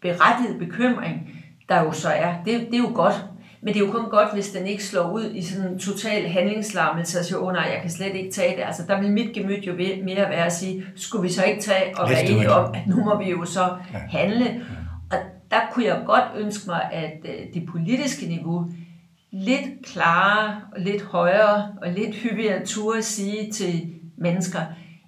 berettigede 0.00 0.58
bekymring, 0.58 1.44
der 1.68 1.82
jo 1.82 1.92
så 1.92 2.08
er, 2.08 2.34
det, 2.44 2.60
det 2.60 2.74
er 2.74 2.78
jo 2.78 2.90
godt, 2.94 3.24
men 3.64 3.74
det 3.74 3.82
er 3.82 3.86
jo 3.86 3.92
kun 3.92 4.10
godt, 4.10 4.34
hvis 4.34 4.50
den 4.50 4.66
ikke 4.66 4.84
slår 4.84 5.10
ud 5.10 5.30
i 5.34 5.42
sådan 5.42 5.72
en 5.72 5.78
total 5.78 6.28
handlingslammelse 6.28 7.18
og 7.18 7.24
siger, 7.24 7.38
åh 7.38 7.46
oh, 7.46 7.52
nej, 7.52 7.70
jeg 7.72 7.78
kan 7.82 7.90
slet 7.90 8.14
ikke 8.14 8.32
tage 8.32 8.56
det. 8.56 8.62
Altså 8.62 8.82
der 8.88 9.00
vil 9.00 9.12
mit 9.12 9.34
gemyt 9.34 9.66
jo 9.66 9.74
mere 10.04 10.16
være 10.16 10.46
at 10.46 10.52
sige, 10.52 10.84
skulle 10.96 11.22
vi 11.22 11.32
så 11.32 11.44
ikke 11.44 11.62
tage 11.62 11.98
og 11.98 12.10
være 12.10 12.24
enige 12.24 12.50
om, 12.50 12.74
at 12.74 12.86
nu 12.86 13.04
må 13.04 13.18
vi 13.18 13.30
jo 13.30 13.44
så 13.44 13.76
handle. 13.92 14.64
Og 15.10 15.18
der 15.50 15.60
kunne 15.72 15.84
jeg 15.84 16.02
godt 16.06 16.24
ønske 16.36 16.66
mig, 16.66 16.82
at 16.92 17.16
øh, 17.24 17.54
det 17.54 17.68
politiske 17.68 18.26
niveau 18.26 18.66
lidt 19.30 19.86
klarere 19.86 20.60
og 20.76 20.80
lidt 20.80 21.02
højere 21.02 21.68
og 21.82 21.90
lidt 21.90 22.14
hyppigere 22.14 22.66
turde 22.66 23.02
sige 23.02 23.52
til 23.52 23.92
mennesker, 24.18 24.60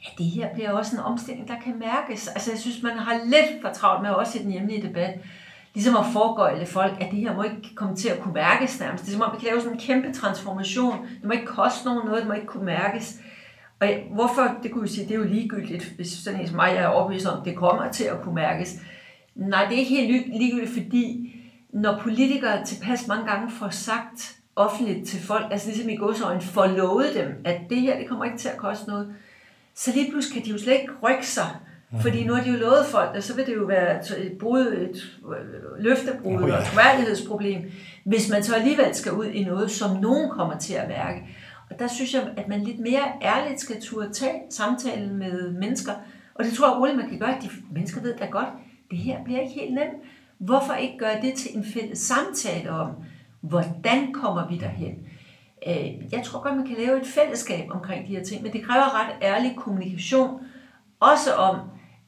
at 0.07 0.13
det 0.19 0.27
her 0.27 0.55
bliver 0.55 0.73
også 0.73 0.97
en 0.97 1.03
omstilling, 1.03 1.49
der 1.49 1.61
kan 1.65 1.79
mærkes. 1.79 2.29
Altså 2.29 2.51
jeg 2.51 2.61
synes, 2.61 2.83
man 2.83 2.99
har 2.99 3.21
lidt 3.25 3.63
for 3.63 3.73
travlt 3.73 4.03
med 4.03 4.11
også 4.11 4.39
i 4.39 4.43
den 4.43 4.53
hjemlige 4.53 4.89
debat 4.89 5.21
ligesom 5.77 5.97
at 5.97 6.07
foregøjle 6.13 6.67
folk, 6.67 6.93
at 7.01 7.11
det 7.11 7.19
her 7.19 7.37
må 7.37 7.43
ikke 7.43 7.75
komme 7.75 7.97
til 7.97 8.09
at 8.09 8.21
kunne 8.21 8.35
mærkes 8.35 8.81
nærmest. 8.81 9.05
Det 9.05 9.11
er 9.11 9.13
som 9.13 9.23
om, 9.23 9.33
vi 9.35 9.39
kan 9.41 9.49
lave 9.49 9.61
sådan 9.61 9.73
en 9.73 9.81
kæmpe 9.81 10.13
transformation. 10.13 11.07
Det 11.07 11.25
må 11.25 11.31
ikke 11.31 11.47
koste 11.47 11.85
nogen 11.85 12.07
noget, 12.07 12.21
det 12.21 12.29
må 12.29 12.35
ikke 12.35 12.47
kunne 12.47 12.65
mærkes. 12.65 13.21
Og 13.81 13.89
hvorfor, 14.11 14.57
det 14.63 14.71
kunne 14.71 14.83
vi 14.83 14.89
sige, 14.89 15.09
det 15.09 15.15
er 15.15 15.19
jo 15.19 15.25
ligegyldigt, 15.25 15.93
hvis 15.97 16.13
sådan 16.13 16.41
en 16.41 16.47
som 16.47 16.57
mig 16.57 16.73
er 16.77 16.87
overbevist 16.87 17.27
om, 17.27 17.45
det 17.45 17.57
kommer 17.57 17.93
til 17.93 18.05
at 18.05 18.23
kunne 18.23 18.35
mærkes. 18.35 18.77
Nej, 19.35 19.65
det 19.65 19.75
er 19.75 19.79
ikke 19.79 19.97
helt 19.97 20.39
ligegyldigt, 20.39 20.73
fordi 20.73 21.33
når 21.73 21.99
politikere 22.03 22.65
tilpas 22.65 23.09
mange 23.09 23.27
gange 23.27 23.51
får 23.51 23.69
sagt 23.69 24.37
offentligt 24.57 25.09
til 25.09 25.23
folk, 25.23 25.47
altså 25.51 25.69
ligesom 25.69 25.89
i 25.89 25.97
godsøjen, 25.97 26.41
får 26.41 26.67
lovet 26.67 27.15
dem, 27.15 27.41
at 27.45 27.61
det 27.71 27.81
her, 27.81 27.99
det 27.99 28.09
kommer 28.09 28.25
ikke 28.25 28.39
til 28.39 28.49
at 28.49 28.57
koste 28.57 28.89
noget, 28.89 29.15
så 29.75 29.93
lige 29.95 30.11
pludselig 30.11 30.35
kan 30.35 30.45
de 30.45 30.51
jo 30.51 30.59
slet 30.59 30.73
ikke 30.73 30.93
rykke 31.03 31.27
sig 31.27 31.47
Mm. 31.97 32.03
Fordi 32.03 32.25
nu 32.25 32.35
har 32.35 32.43
de 32.43 32.51
jo 32.51 32.57
lovet 32.57 32.87
folk, 32.87 33.11
og 33.17 33.23
så 33.23 33.37
vil 33.37 33.47
det 33.47 33.55
jo 33.57 33.65
være 33.65 33.99
et, 33.99 34.37
brud, 34.41 34.67
et 34.67 35.19
løftebrud 35.79 36.43
Oh, 36.43 36.49
ja. 36.49 36.55
og 36.55 36.61
et 36.63 36.67
troværdighedsproblem, 36.67 37.63
hvis 38.05 38.31
man 38.31 38.43
så 38.43 38.55
alligevel 38.55 38.95
skal 38.95 39.13
ud 39.13 39.25
i 39.27 39.45
noget, 39.45 39.71
som 39.71 39.97
nogen 39.97 40.31
kommer 40.31 40.59
til 40.59 40.75
at 40.75 40.89
mærke. 40.89 41.19
Og 41.71 41.79
der 41.79 41.87
synes 41.89 42.15
jeg, 42.15 42.23
at 42.37 42.49
man 42.49 42.61
lidt 42.63 42.81
mere 42.81 43.03
ærligt 43.23 43.61
skal 43.61 43.83
turde 43.83 44.13
tage 44.13 44.43
samtalen 44.51 45.17
med 45.19 45.51
mennesker. 45.53 45.93
Og 46.35 46.45
det 46.45 46.53
tror 46.53 46.67
jeg 46.69 46.77
roligt, 46.81 46.97
man 46.97 47.09
kan 47.09 47.19
gøre. 47.19 47.35
De 47.43 47.49
mennesker 47.73 48.01
ved 48.03 48.15
da 48.17 48.27
godt, 48.27 48.49
det 48.91 48.99
her 48.99 49.25
bliver 49.25 49.41
ikke 49.41 49.53
helt 49.61 49.75
nemt. 49.75 49.95
Hvorfor 50.39 50.73
ikke 50.73 50.99
gøre 50.99 51.21
det 51.23 51.35
til 51.35 51.57
en 51.57 51.65
fælles 51.75 51.99
samtale 51.99 52.71
om, 52.71 52.91
hvordan 53.41 54.13
kommer 54.13 54.49
vi 54.49 54.57
derhen? 54.59 54.95
Øh, 55.69 56.13
Jeg 56.13 56.23
tror 56.25 56.43
godt, 56.43 56.57
man 56.57 56.67
kan 56.67 56.77
lave 56.77 57.01
et 57.01 57.07
fællesskab 57.07 57.67
omkring 57.71 58.09
de 58.09 58.17
her 58.17 58.25
ting, 58.25 58.43
men 58.43 58.53
det 58.53 58.63
kræver 58.63 59.01
ret 59.01 59.15
ærlig 59.23 59.55
kommunikation. 59.57 60.41
Også 61.01 61.33
om, 61.35 61.57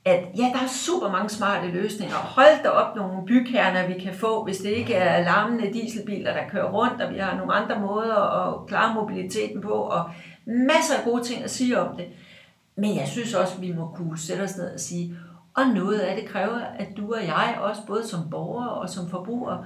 at 0.08 0.24
ja, 0.36 0.42
der 0.42 0.62
er 0.64 0.68
super 0.68 1.10
mange 1.10 1.28
smarte 1.28 1.68
løsninger. 1.68 2.14
Hold 2.14 2.62
da 2.62 2.68
op 2.68 2.96
nogle 2.96 3.26
bykerner, 3.26 3.86
vi 3.86 4.00
kan 4.00 4.14
få, 4.14 4.44
hvis 4.44 4.56
det 4.56 4.70
ikke 4.70 4.94
er 4.94 5.24
larmende 5.24 5.72
dieselbiler, 5.72 6.32
der 6.32 6.48
kører 6.50 6.70
rundt, 6.72 7.02
og 7.02 7.14
vi 7.14 7.18
har 7.18 7.36
nogle 7.36 7.52
andre 7.52 7.80
måder 7.80 8.16
at 8.16 8.66
klare 8.66 8.94
mobiliteten 8.94 9.60
på, 9.60 9.72
og 9.72 10.10
masser 10.46 10.94
af 10.98 11.04
gode 11.04 11.24
ting 11.24 11.44
at 11.44 11.50
sige 11.50 11.80
om 11.80 11.96
det. 11.96 12.06
Men 12.76 12.96
jeg 12.96 13.08
synes 13.08 13.34
også, 13.34 13.54
at 13.54 13.62
vi 13.62 13.72
må 13.72 13.92
kunne 13.96 14.18
sætte 14.18 14.42
os 14.42 14.56
ned 14.56 14.74
og 14.74 14.80
sige, 14.80 15.16
og 15.54 15.66
noget 15.66 15.98
af 15.98 16.16
det 16.16 16.28
kræver, 16.28 16.58
at 16.78 16.88
du 16.96 17.14
og 17.14 17.26
jeg, 17.26 17.58
også 17.60 17.80
både 17.86 18.06
som 18.06 18.30
borgere 18.30 18.70
og 18.70 18.88
som 18.88 19.10
forbrugere, 19.10 19.64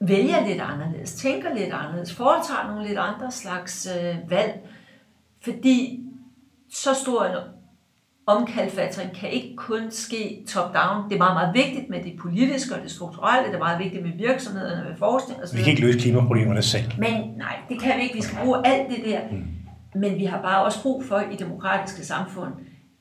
vælger 0.00 0.46
lidt 0.46 0.60
anderledes, 0.60 1.14
tænker 1.14 1.54
lidt 1.54 1.72
anderledes, 1.72 2.14
foretager 2.14 2.66
nogle 2.66 2.88
lidt 2.88 2.98
andre 2.98 3.30
slags 3.30 3.88
øh, 3.98 4.30
valg. 4.30 4.68
Fordi 5.40 6.04
så 6.72 6.94
stor 6.94 7.24
en 7.24 7.36
omkalfatring 8.26 9.12
kan 9.16 9.30
ikke 9.30 9.56
kun 9.56 9.80
ske 9.90 10.44
top-down. 10.48 11.08
Det 11.08 11.14
er 11.14 11.18
meget, 11.18 11.34
meget 11.34 11.54
vigtigt 11.54 11.90
med 11.90 12.02
det 12.04 12.12
politiske 12.20 12.74
og 12.74 12.82
det 12.82 12.90
strukturelle, 12.90 13.48
det 13.48 13.54
er 13.54 13.58
meget 13.58 13.78
vigtigt 13.78 14.02
med 14.02 14.12
virksomhederne, 14.18 14.88
med 14.88 14.96
forskning 14.98 15.42
osv. 15.42 15.56
Vi 15.56 15.62
kan 15.62 15.70
ikke 15.70 15.82
løse 15.86 15.98
klimaproblemerne 15.98 16.62
selv. 16.62 16.84
Men 16.98 17.12
nej, 17.36 17.56
det 17.68 17.80
kan 17.80 17.92
vi 17.98 18.02
ikke. 18.02 18.14
Vi 18.14 18.22
skal 18.22 18.38
bruge 18.44 18.66
alt 18.66 18.88
det 18.90 19.04
der. 19.04 19.20
Mm. 19.30 19.44
Men 20.00 20.16
vi 20.18 20.24
har 20.24 20.42
bare 20.42 20.64
også 20.64 20.82
brug 20.82 21.04
for 21.04 21.18
i 21.32 21.36
demokratiske 21.36 22.06
samfund, 22.06 22.52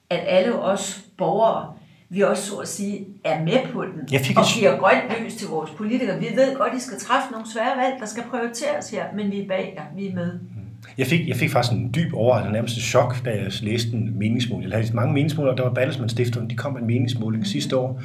at 0.10 0.20
alle 0.28 0.56
os 0.62 1.02
borgere, 1.18 1.74
vi 2.10 2.22
også 2.22 2.44
så 2.50 2.56
at 2.56 2.68
sige 2.68 3.08
er 3.26 3.44
med 3.44 3.72
på 3.74 3.82
den, 3.86 3.92
Jeg 4.12 4.22
fik 4.22 4.38
og 4.38 4.42
et- 4.44 4.50
giver 4.60 4.78
grønt 4.78 5.24
lys 5.26 5.36
til 5.36 5.48
vores 5.48 5.72
politikere. 5.72 6.20
Vi 6.20 6.28
ved 6.36 6.56
godt, 6.58 6.70
at 6.70 6.76
de 6.76 6.82
skal 6.82 7.00
træffe 7.00 7.32
nogle 7.32 7.52
svære 7.54 7.78
valg, 7.78 7.94
der 8.00 8.06
skal 8.06 8.24
prioriteres 8.24 8.90
her, 8.90 9.06
men 9.16 9.32
vi 9.32 9.42
er 9.42 9.48
bag 9.48 9.74
jer, 9.78 9.84
vi 9.96 10.08
er 10.08 10.16
med. 10.16 10.40
Jeg 11.02 11.10
fik, 11.10 11.28
jeg 11.28 11.36
fik 11.36 11.52
faktisk 11.52 11.74
en 11.74 11.92
dyb 11.96 12.14
overraskelse, 12.14 12.54
nærmest 12.54 12.78
et 12.78 12.84
chok, 12.84 13.26
da 13.26 13.30
jeg 13.30 13.52
læste 13.62 13.94
en 13.94 14.20
meningsmåling. 14.20 14.64
Jeg 14.64 14.72
havde 14.72 14.84
læst 14.84 14.94
mange 14.94 15.14
meningsmålinger, 15.14 15.56
der 15.56 15.64
var 15.64 15.74
Bertelsmann 15.74 16.10
Stiftelsen, 16.10 16.50
de 16.50 16.56
kom 16.56 16.74
med 16.74 16.82
en 16.82 16.88
meningsmåling 16.88 17.48
sidste 17.48 17.78
år, 17.78 18.02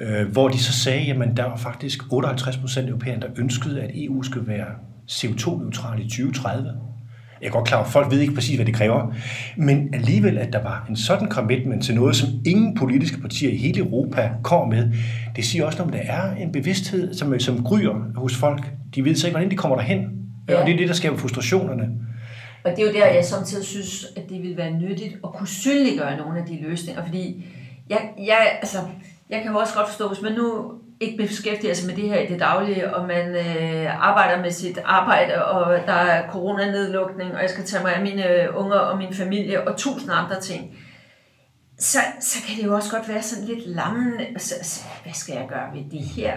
øh, 0.00 0.28
hvor 0.32 0.48
de 0.48 0.58
så 0.58 0.72
sagde, 0.72 1.04
jamen 1.04 1.36
der 1.36 1.44
var 1.44 1.56
faktisk 1.56 2.12
58 2.12 2.56
procent 2.56 2.88
europæere, 2.88 3.20
der 3.20 3.26
ønskede, 3.36 3.82
at 3.82 3.90
EU 3.94 4.22
skulle 4.22 4.48
være 4.48 4.66
CO2-neutral 5.10 6.00
i 6.00 6.02
2030. 6.02 6.72
Jeg 7.40 7.46
er 7.46 7.50
godt 7.50 7.68
klar 7.68 7.78
over, 7.78 7.86
at 7.86 7.92
folk 7.92 8.10
ved 8.10 8.20
ikke 8.20 8.34
præcis, 8.34 8.56
hvad 8.56 8.66
det 8.66 8.74
kræver, 8.74 9.14
men 9.56 9.94
alligevel, 9.94 10.38
at 10.38 10.52
der 10.52 10.62
var 10.62 10.86
en 10.88 10.96
sådan 10.96 11.28
commitment 11.28 11.84
til 11.84 11.94
noget, 11.94 12.16
som 12.16 12.28
ingen 12.46 12.74
politiske 12.74 13.20
partier 13.20 13.50
i 13.50 13.56
hele 13.56 13.78
Europa 13.78 14.30
kommer 14.42 14.76
med, 14.76 14.92
det 15.36 15.44
siger 15.44 15.64
også 15.64 15.82
om, 15.82 15.88
at 15.88 15.94
der 15.94 16.12
er 16.12 16.34
en 16.34 16.52
bevidsthed, 16.52 17.14
som, 17.14 17.40
som 17.40 17.64
gryer 17.64 18.12
hos 18.16 18.36
folk. 18.36 18.72
De 18.94 19.04
ved 19.04 19.14
så 19.14 19.26
ikke, 19.26 19.34
hvordan 19.34 19.50
de 19.50 19.56
kommer 19.56 19.76
derhen. 19.76 20.00
Ja. 20.48 20.60
Og 20.60 20.66
det 20.66 20.72
er 20.72 20.78
det, 20.78 20.88
der 20.88 20.94
skaber 20.94 21.16
frustrationerne. 21.16 22.05
Og 22.66 22.72
det 22.76 22.78
er 22.78 22.86
jo 22.86 22.92
der, 22.92 23.06
jeg 23.06 23.24
samtidig 23.24 23.66
synes, 23.66 24.06
at 24.16 24.22
det 24.28 24.42
ville 24.42 24.56
være 24.56 24.70
nyttigt 24.70 25.16
at 25.24 25.32
kunne 25.32 25.48
synliggøre 25.48 26.16
nogle 26.16 26.38
af 26.38 26.46
de 26.46 26.62
løsninger, 26.62 27.04
fordi 27.04 27.46
jeg, 27.88 28.10
jeg, 28.18 28.58
altså, 28.62 28.78
jeg 29.30 29.42
kan 29.42 29.52
jo 29.52 29.58
også 29.58 29.74
godt 29.74 29.88
forstå, 29.88 30.08
hvis 30.08 30.22
man 30.22 30.32
nu 30.32 30.72
ikke 31.00 31.16
beskæftiger 31.16 31.74
sig 31.74 31.86
med 31.86 31.96
det 31.96 32.08
her 32.08 32.20
i 32.20 32.26
det 32.26 32.40
daglige, 32.40 32.94
og 32.94 33.06
man 33.06 33.28
øh, 33.28 34.08
arbejder 34.08 34.42
med 34.42 34.50
sit 34.50 34.78
arbejde, 34.84 35.44
og 35.44 35.86
der 35.86 35.92
er 35.92 36.30
coronanedlukning, 36.30 37.34
og 37.34 37.42
jeg 37.42 37.50
skal 37.50 37.64
tage 37.64 37.82
mig 37.82 37.94
af 37.94 38.02
mine 38.02 38.30
øh, 38.30 38.48
unger 38.56 38.76
og 38.76 38.98
min 38.98 39.14
familie, 39.14 39.68
og 39.68 39.76
tusind 39.76 40.12
andre 40.12 40.40
ting, 40.40 40.78
så, 41.78 41.98
så 42.20 42.38
kan 42.46 42.56
det 42.56 42.64
jo 42.64 42.74
også 42.74 42.96
godt 42.96 43.08
være 43.08 43.22
sådan 43.22 43.44
lidt 43.44 43.66
lammende. 43.66 44.26
Altså, 44.26 44.54
altså, 44.54 44.84
hvad 45.02 45.12
skal 45.12 45.34
jeg 45.34 45.46
gøre 45.48 45.68
ved 45.74 45.90
det 45.90 46.06
her? 46.06 46.32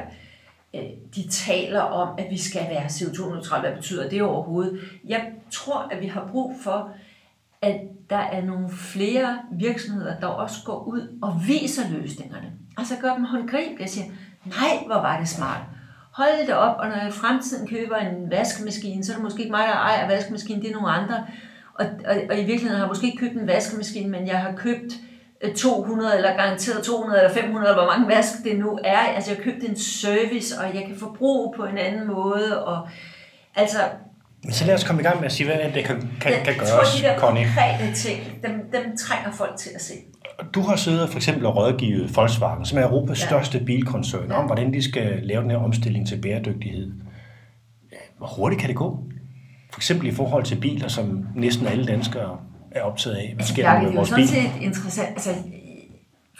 Øh, 0.73 0.81
de 1.15 1.27
taler 1.27 1.81
om, 1.81 2.15
at 2.17 2.25
vi 2.29 2.37
skal 2.37 2.61
være 2.69 2.85
CO2-neutrale. 2.85 3.61
Hvad 3.61 3.75
betyder 3.75 4.09
det 4.09 4.21
overhovedet? 4.21 4.79
Jeg 5.07 5.31
tror, 5.51 5.87
at 5.91 6.01
vi 6.01 6.07
har 6.07 6.27
brug 6.31 6.55
for, 6.63 6.91
at 7.61 7.81
der 8.09 8.17
er 8.17 8.41
nogle 8.45 8.69
flere 8.69 9.39
virksomheder, 9.51 10.19
der 10.19 10.27
også 10.27 10.57
går 10.65 10.83
ud 10.83 11.17
og 11.21 11.41
viser 11.47 11.89
løsningerne. 11.91 12.51
Altså 12.77 12.93
gør 13.01 13.13
dem 13.13 13.23
håndgribelige 13.23 13.83
og 13.83 13.89
siger, 13.89 14.05
nej, 14.45 14.83
hvor 14.85 14.95
var 14.95 15.19
det 15.19 15.27
smart. 15.27 15.61
Hold 16.11 16.47
det 16.47 16.55
op, 16.55 16.75
og 16.79 16.87
når 16.87 16.95
jeg 16.95 17.07
i 17.07 17.11
fremtiden 17.11 17.67
køber 17.67 17.95
en 17.95 18.31
vaskemaskine, 18.31 19.03
så 19.03 19.11
er 19.11 19.15
det 19.15 19.23
måske 19.23 19.39
ikke 19.39 19.51
mig, 19.51 19.67
der 19.67 19.73
ejer 19.73 20.07
vaskemaskinen, 20.07 20.61
det 20.61 20.69
er 20.69 20.75
nogle 20.75 20.89
andre. 20.89 21.25
Og, 21.73 21.85
og, 22.05 22.15
og 22.29 22.35
i 22.35 22.45
virkeligheden 22.45 22.75
har 22.75 22.83
jeg 22.83 22.87
måske 22.87 23.07
ikke 23.07 23.17
købt 23.17 23.33
en 23.33 23.47
vaskemaskine, 23.47 24.09
men 24.09 24.27
jeg 24.27 24.39
har 24.39 24.51
købt 24.51 24.93
øh, 24.93 25.08
200 25.57 26.15
eller 26.17 26.35
garanteret 26.35 26.83
200 26.83 27.21
eller 27.21 27.33
500, 27.33 27.69
eller 27.71 27.83
hvor 27.83 27.91
mange 27.93 28.15
vask 28.15 28.33
det 28.43 28.59
nu 28.59 28.79
er. 28.83 28.97
Altså 28.97 29.31
jeg 29.31 29.37
har 29.37 29.43
købt 29.43 29.63
en 29.69 29.77
service, 29.77 30.59
og 30.59 30.75
jeg 30.75 30.83
kan 30.87 30.95
forbruge 30.99 31.53
på 31.57 31.63
en 31.65 31.77
anden 31.77 32.07
måde. 32.07 32.65
Og, 32.65 32.87
altså, 33.55 33.77
Men 34.43 34.53
så 34.53 34.65
lad 34.65 34.75
os 34.75 34.83
komme 34.83 35.01
i 35.01 35.05
gang 35.05 35.17
med 35.17 35.25
at 35.25 35.31
sige, 35.31 35.47
hvad 35.47 35.57
det, 35.73 35.83
kan, 35.85 36.09
kan, 36.21 36.31
kan 36.45 36.55
tror, 36.55 36.75
gøres, 36.75 36.95
de 36.95 37.01
der 37.07 37.19
Connie. 37.19 37.43
konkrete 37.45 37.93
ting, 37.95 38.19
dem, 38.43 38.51
dem 38.51 38.97
trænger 38.97 39.31
folk 39.31 39.55
til 39.57 39.69
at 39.75 39.81
se. 39.81 39.93
Du 40.53 40.61
har 40.61 40.75
siddet 40.75 41.09
for 41.09 41.15
eksempel 41.17 41.45
og 41.45 41.55
rådgivet 41.55 42.15
Volkswagen, 42.15 42.65
som 42.65 42.77
er 42.77 42.83
Europas 42.83 43.21
Ja. 43.21 43.25
største 43.27 43.59
bilkoncern, 43.59 44.27
Ja. 44.29 44.33
om 44.39 44.45
hvordan 44.45 44.73
de 44.73 44.83
skal 44.83 45.19
lave 45.23 45.41
den 45.41 45.51
her 45.51 45.57
omstilling 45.57 46.07
til 46.07 46.21
bæredygtighed. 46.21 46.91
Hvor 48.17 48.27
hurtigt 48.27 48.59
kan 48.59 48.69
det 48.69 48.77
gå? 48.77 48.99
For 49.73 49.79
eksempel 49.79 50.07
i 50.07 50.11
forhold 50.11 50.43
til 50.43 50.55
biler, 50.55 50.87
som 50.87 51.25
næsten 51.35 51.67
alle 51.67 51.85
danskere 51.85 52.37
er 52.71 52.81
optaget 52.81 53.15
af. 53.15 53.31
Hvad 53.35 53.45
sker 53.45 53.63
der 53.63 53.73
med 53.73 53.79
det 53.81 53.87
er 53.87 53.91
jo 53.91 53.95
vores 53.95 54.09
sådan 54.09 54.23
bil? 54.23 54.29
set 54.29 54.51
interessant. 54.61 55.09
Altså, 55.09 55.29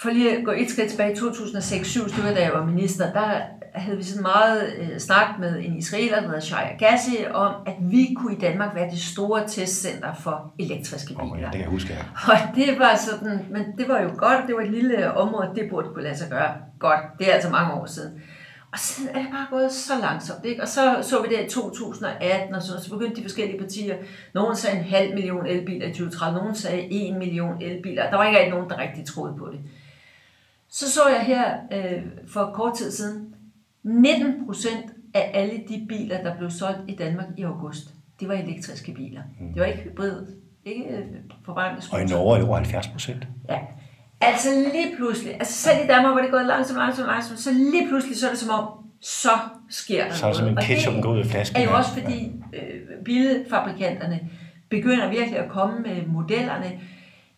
for 0.02 0.10
lige 0.10 0.38
at 0.38 0.46
gå 0.46 0.52
et 0.52 0.70
skridt 0.70 0.90
tilbage 0.90 1.12
i 1.12 1.16
2006-2007 1.16 2.10
stykker, 2.10 2.34
da 2.34 2.42
jeg 2.44 2.52
var 2.54 2.66
minister, 2.66 3.14
der 3.14 3.42
havde 3.76 3.98
vi 3.98 4.04
sådan 4.04 4.22
meget 4.22 4.74
øh, 4.78 5.00
snak 5.00 5.40
med 5.40 5.60
en 5.60 5.78
israeler, 5.78 6.16
der 6.16 6.22
hedder 6.28 6.40
Shaya 6.40 6.76
Gassi, 6.78 7.18
om, 7.34 7.54
at 7.68 7.74
vi 7.82 8.08
kunne 8.18 8.36
i 8.36 8.40
Danmark 8.40 8.76
være 8.76 8.90
det 8.92 9.00
store 9.00 9.48
testcenter 9.48 10.14
for 10.14 10.54
elektriske 10.60 11.16
Oh, 11.20 11.28
ja, 11.30 11.34
biler. 11.36 11.46
det 11.46 11.52
kan 11.52 11.62
jeg 11.62 11.70
huske, 11.70 11.94
ja. 11.94 12.00
Og 12.34 12.56
det 12.56 12.80
var 12.80 12.96
sådan, 12.96 13.40
men 13.52 13.64
det 13.78 13.88
var 13.88 14.00
jo 14.02 14.10
godt, 14.18 14.48
det 14.48 14.56
var 14.56 14.62
et 14.62 14.72
lille 14.72 15.14
område, 15.14 15.50
det 15.56 15.70
burde 15.70 15.88
kunne 15.94 16.04
lade 16.04 16.18
sig 16.18 16.30
gøre 16.30 16.52
godt. 16.80 17.00
Det 17.20 17.30
er 17.30 17.34
altså 17.34 17.50
mange 17.50 17.74
år 17.74 17.86
siden. 17.86 18.22
Og 18.72 18.80
så 18.80 19.02
er 19.14 19.20
det 19.20 19.32
bare 19.32 19.48
gået 19.50 19.72
så 19.72 19.94
langsomt, 20.02 20.46
ikke? 20.46 20.62
Og 20.62 20.68
så 20.68 21.00
så 21.02 21.22
vi 21.22 21.36
det 21.36 21.46
i 21.46 21.50
2018, 21.50 22.56
og 22.56 22.62
så, 22.62 22.84
så 22.84 22.90
begyndte 22.90 23.16
de 23.16 23.22
forskellige 23.22 23.60
partier. 23.60 23.98
Nogle 24.34 24.56
sagde 24.56 24.78
en 24.78 24.84
halv 24.84 25.14
million 25.14 25.46
elbiler 25.46 25.88
i 25.88 25.90
2030, 25.90 26.38
nogle 26.38 26.56
sagde 26.56 26.88
en 26.92 27.20
million 27.20 27.62
elbiler. 27.62 28.10
Der 28.10 28.18
var 28.18 28.28
ikke 28.28 28.52
nogen, 28.52 28.70
der 28.70 28.78
rigtig 28.78 29.06
troede 29.06 29.36
på 29.38 29.50
det. 29.52 29.60
Så 30.70 30.92
så 30.92 31.08
jeg 31.10 31.22
her 31.26 31.58
øh, 31.72 32.04
for 32.28 32.52
kort 32.54 32.74
tid 32.74 32.92
siden, 32.92 33.36
19 33.84 34.46
procent 34.46 34.86
af 35.14 35.32
alle 35.34 35.64
de 35.70 35.86
biler, 35.90 36.24
der 36.24 36.38
blev 36.38 36.52
solgt 36.52 36.80
i 36.88 36.96
Danmark 36.96 37.28
i 37.38 37.44
august, 37.44 37.94
det 38.20 38.28
var 38.28 38.34
elektriske 38.34 38.94
biler. 38.94 39.22
Det 39.54 39.62
var 39.62 39.66
ikke 39.66 39.82
hybrid, 39.82 40.26
ikke 40.66 40.84
øh, 40.84 41.06
Og 41.92 42.02
i. 42.02 42.06
Norge 42.06 42.36
er 42.36 42.40
det 42.40 42.48
over 42.48 42.58
70 42.58 42.88
procent. 42.88 43.28
Ja. 43.50 43.60
Altså 44.22 44.50
lige 44.74 44.96
pludselig, 44.96 45.34
altså 45.34 45.54
selv 45.54 45.84
i 45.84 45.88
Danmark, 45.88 46.14
hvor 46.14 46.22
det 46.22 46.28
er 46.28 46.32
gået 46.32 46.46
langsomt, 46.46 46.80
langsomt, 46.80 47.08
langsomt, 47.08 47.40
så 47.40 47.52
lige 47.54 47.88
pludselig, 47.88 48.18
så 48.18 48.26
er 48.26 48.30
det 48.30 48.40
som 48.40 48.50
om, 48.50 48.68
så 49.02 49.30
sker 49.70 50.08
der 50.08 50.14
Så 50.14 50.26
er 50.26 50.30
det 50.30 50.38
som 50.38 50.48
en 50.48 50.58
ketchup, 50.58 51.04
går 51.04 51.14
ud 51.14 51.20
af 51.20 51.26
flasken. 51.26 51.58
er 51.58 51.64
jo 51.64 51.76
også 51.76 51.92
fordi 51.92 52.32
øh, 52.54 53.04
bilfabrikanterne 53.06 54.20
begynder 54.70 55.10
virkelig 55.10 55.40
at 55.40 55.50
komme 55.50 55.80
med 55.80 56.06
modellerne. 56.08 56.80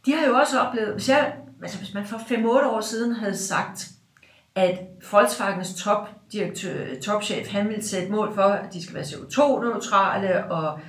De 0.06 0.14
har 0.14 0.28
jo 0.28 0.36
også 0.36 0.60
oplevet, 0.60 0.94
hvis, 0.94 1.10
jeg, 1.10 1.34
altså 1.64 1.78
hvis 1.78 1.94
man 1.94 2.06
for 2.06 2.18
5-8 2.18 2.68
år 2.68 2.82
siden 2.82 3.16
havde 3.16 3.38
sagt, 3.38 3.90
at 4.56 4.80
Volkswagens 5.12 5.74
topdirektør, 5.74 7.00
topchef, 7.04 7.52
han 7.52 7.70
ville 7.70 7.84
sætte 7.84 8.12
mål 8.12 8.34
for, 8.36 8.42
at 8.42 8.74
de 8.74 8.84
skal 8.84 8.96
være 8.96 9.04
CO2-neutrale 9.04 10.52
og 10.52 10.80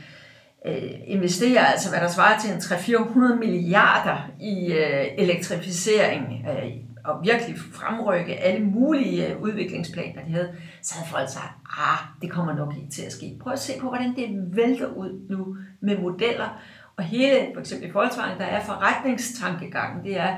øh, 0.67 1.73
altså 1.73 1.91
hvad 1.91 2.01
der 2.01 2.09
svarer 2.09 2.39
til 2.39 2.51
en 2.51 2.59
300-400 2.59 3.35
milliarder 3.35 4.31
i 4.41 4.73
øh, 4.73 5.07
elektrificering 5.19 6.47
øh, 6.49 6.73
og 7.05 7.25
virkelig 7.25 7.59
fremrykke 7.59 8.37
alle 8.37 8.67
mulige 8.67 9.29
øh, 9.29 9.43
udviklingsplaner, 9.43 10.25
de 10.25 10.31
havde, 10.31 10.55
så 10.83 10.95
havde 10.95 11.11
folk 11.11 11.29
sagt, 11.29 11.53
ah, 11.79 11.99
det 12.23 12.31
kommer 12.31 12.55
nok 12.55 12.75
ikke 12.77 12.91
til 12.91 13.03
at 13.03 13.13
ske. 13.13 13.37
Prøv 13.41 13.53
at 13.53 13.59
se 13.59 13.73
på, 13.81 13.89
hvordan 13.89 14.17
det 14.17 14.57
vælter 14.57 14.87
ud 14.87 15.29
nu 15.31 15.57
med 15.81 15.99
modeller, 15.99 16.63
og 16.97 17.05
hele, 17.05 17.51
for 17.55 17.61
eksempel 17.61 17.89
i 17.89 17.93
Volkswagen, 17.93 18.39
der 18.39 18.45
er 18.45 18.65
forretningstankegangen, 18.65 20.05
det 20.05 20.19
er, 20.19 20.37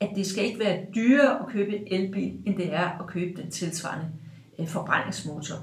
at 0.00 0.10
det 0.16 0.26
skal 0.26 0.44
ikke 0.44 0.58
være 0.58 0.80
dyrere 0.94 1.40
at 1.40 1.46
købe 1.46 1.76
en 1.76 2.00
elbil, 2.00 2.38
end 2.46 2.56
det 2.56 2.74
er 2.74 2.98
at 3.00 3.06
købe 3.06 3.42
den 3.42 3.50
tilsvarende 3.50 4.06
øh, 4.58 4.68
forbrændingsmotor. 4.68 5.56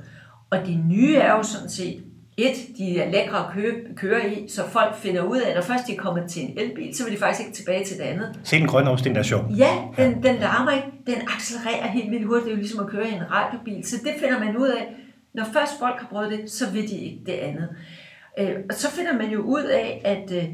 Og 0.50 0.58
det 0.66 0.86
nye 0.86 1.16
er 1.16 1.32
jo 1.32 1.44
sådan 1.44 1.70
set, 1.70 2.04
et, 2.50 2.78
de 2.78 3.00
er 3.00 3.12
lækre 3.12 3.38
at 3.38 3.54
køre, 3.54 3.74
køre 3.96 4.34
i, 4.34 4.50
så 4.50 4.70
folk 4.70 4.96
finder 4.96 5.22
ud 5.22 5.38
af, 5.38 5.50
at 5.50 5.56
når 5.56 5.62
først 5.62 5.88
de 5.88 5.94
er 5.94 5.98
kommet 5.98 6.30
til 6.30 6.44
en 6.44 6.60
elbil, 6.60 6.96
så 6.96 7.04
vil 7.04 7.14
de 7.14 7.18
faktisk 7.18 7.48
ikke 7.48 7.58
tilbage 7.58 7.86
til 7.86 7.98
det 7.98 8.04
andet. 8.04 8.40
Se 8.44 8.60
den 8.60 8.68
grønne 8.68 8.90
omstilling, 8.90 9.16
der 9.16 9.22
er 9.22 9.26
sjov. 9.26 9.46
Ja, 9.58 9.78
den, 9.98 10.24
den 10.24 10.36
larmer 10.36 10.72
ikke, 10.72 10.88
den 11.08 11.16
accelererer 11.36 11.88
helt 11.88 12.12
vildt 12.12 12.26
hurtigt, 12.26 12.46
det 12.46 12.52
er 12.52 12.56
jo 12.56 12.62
ligesom 12.62 12.86
at 12.86 12.92
køre 12.92 13.10
i 13.10 13.14
en 13.14 13.32
radiobil, 13.32 13.88
så 13.88 13.96
det 14.04 14.14
finder 14.20 14.40
man 14.40 14.58
ud 14.58 14.68
af. 14.68 14.96
Når 15.34 15.46
først 15.54 15.80
folk 15.80 16.00
har 16.00 16.08
prøvet 16.08 16.32
det, 16.32 16.52
så 16.52 16.70
vil 16.70 16.90
de 16.90 16.98
ikke 16.98 17.22
det 17.26 17.32
andet. 17.32 17.70
Øh, 18.40 18.56
og 18.70 18.76
så 18.76 18.92
finder 18.92 19.14
man 19.14 19.30
jo 19.30 19.42
ud 19.42 19.64
af, 19.64 20.02
at 20.06 20.32
øh, 20.32 20.46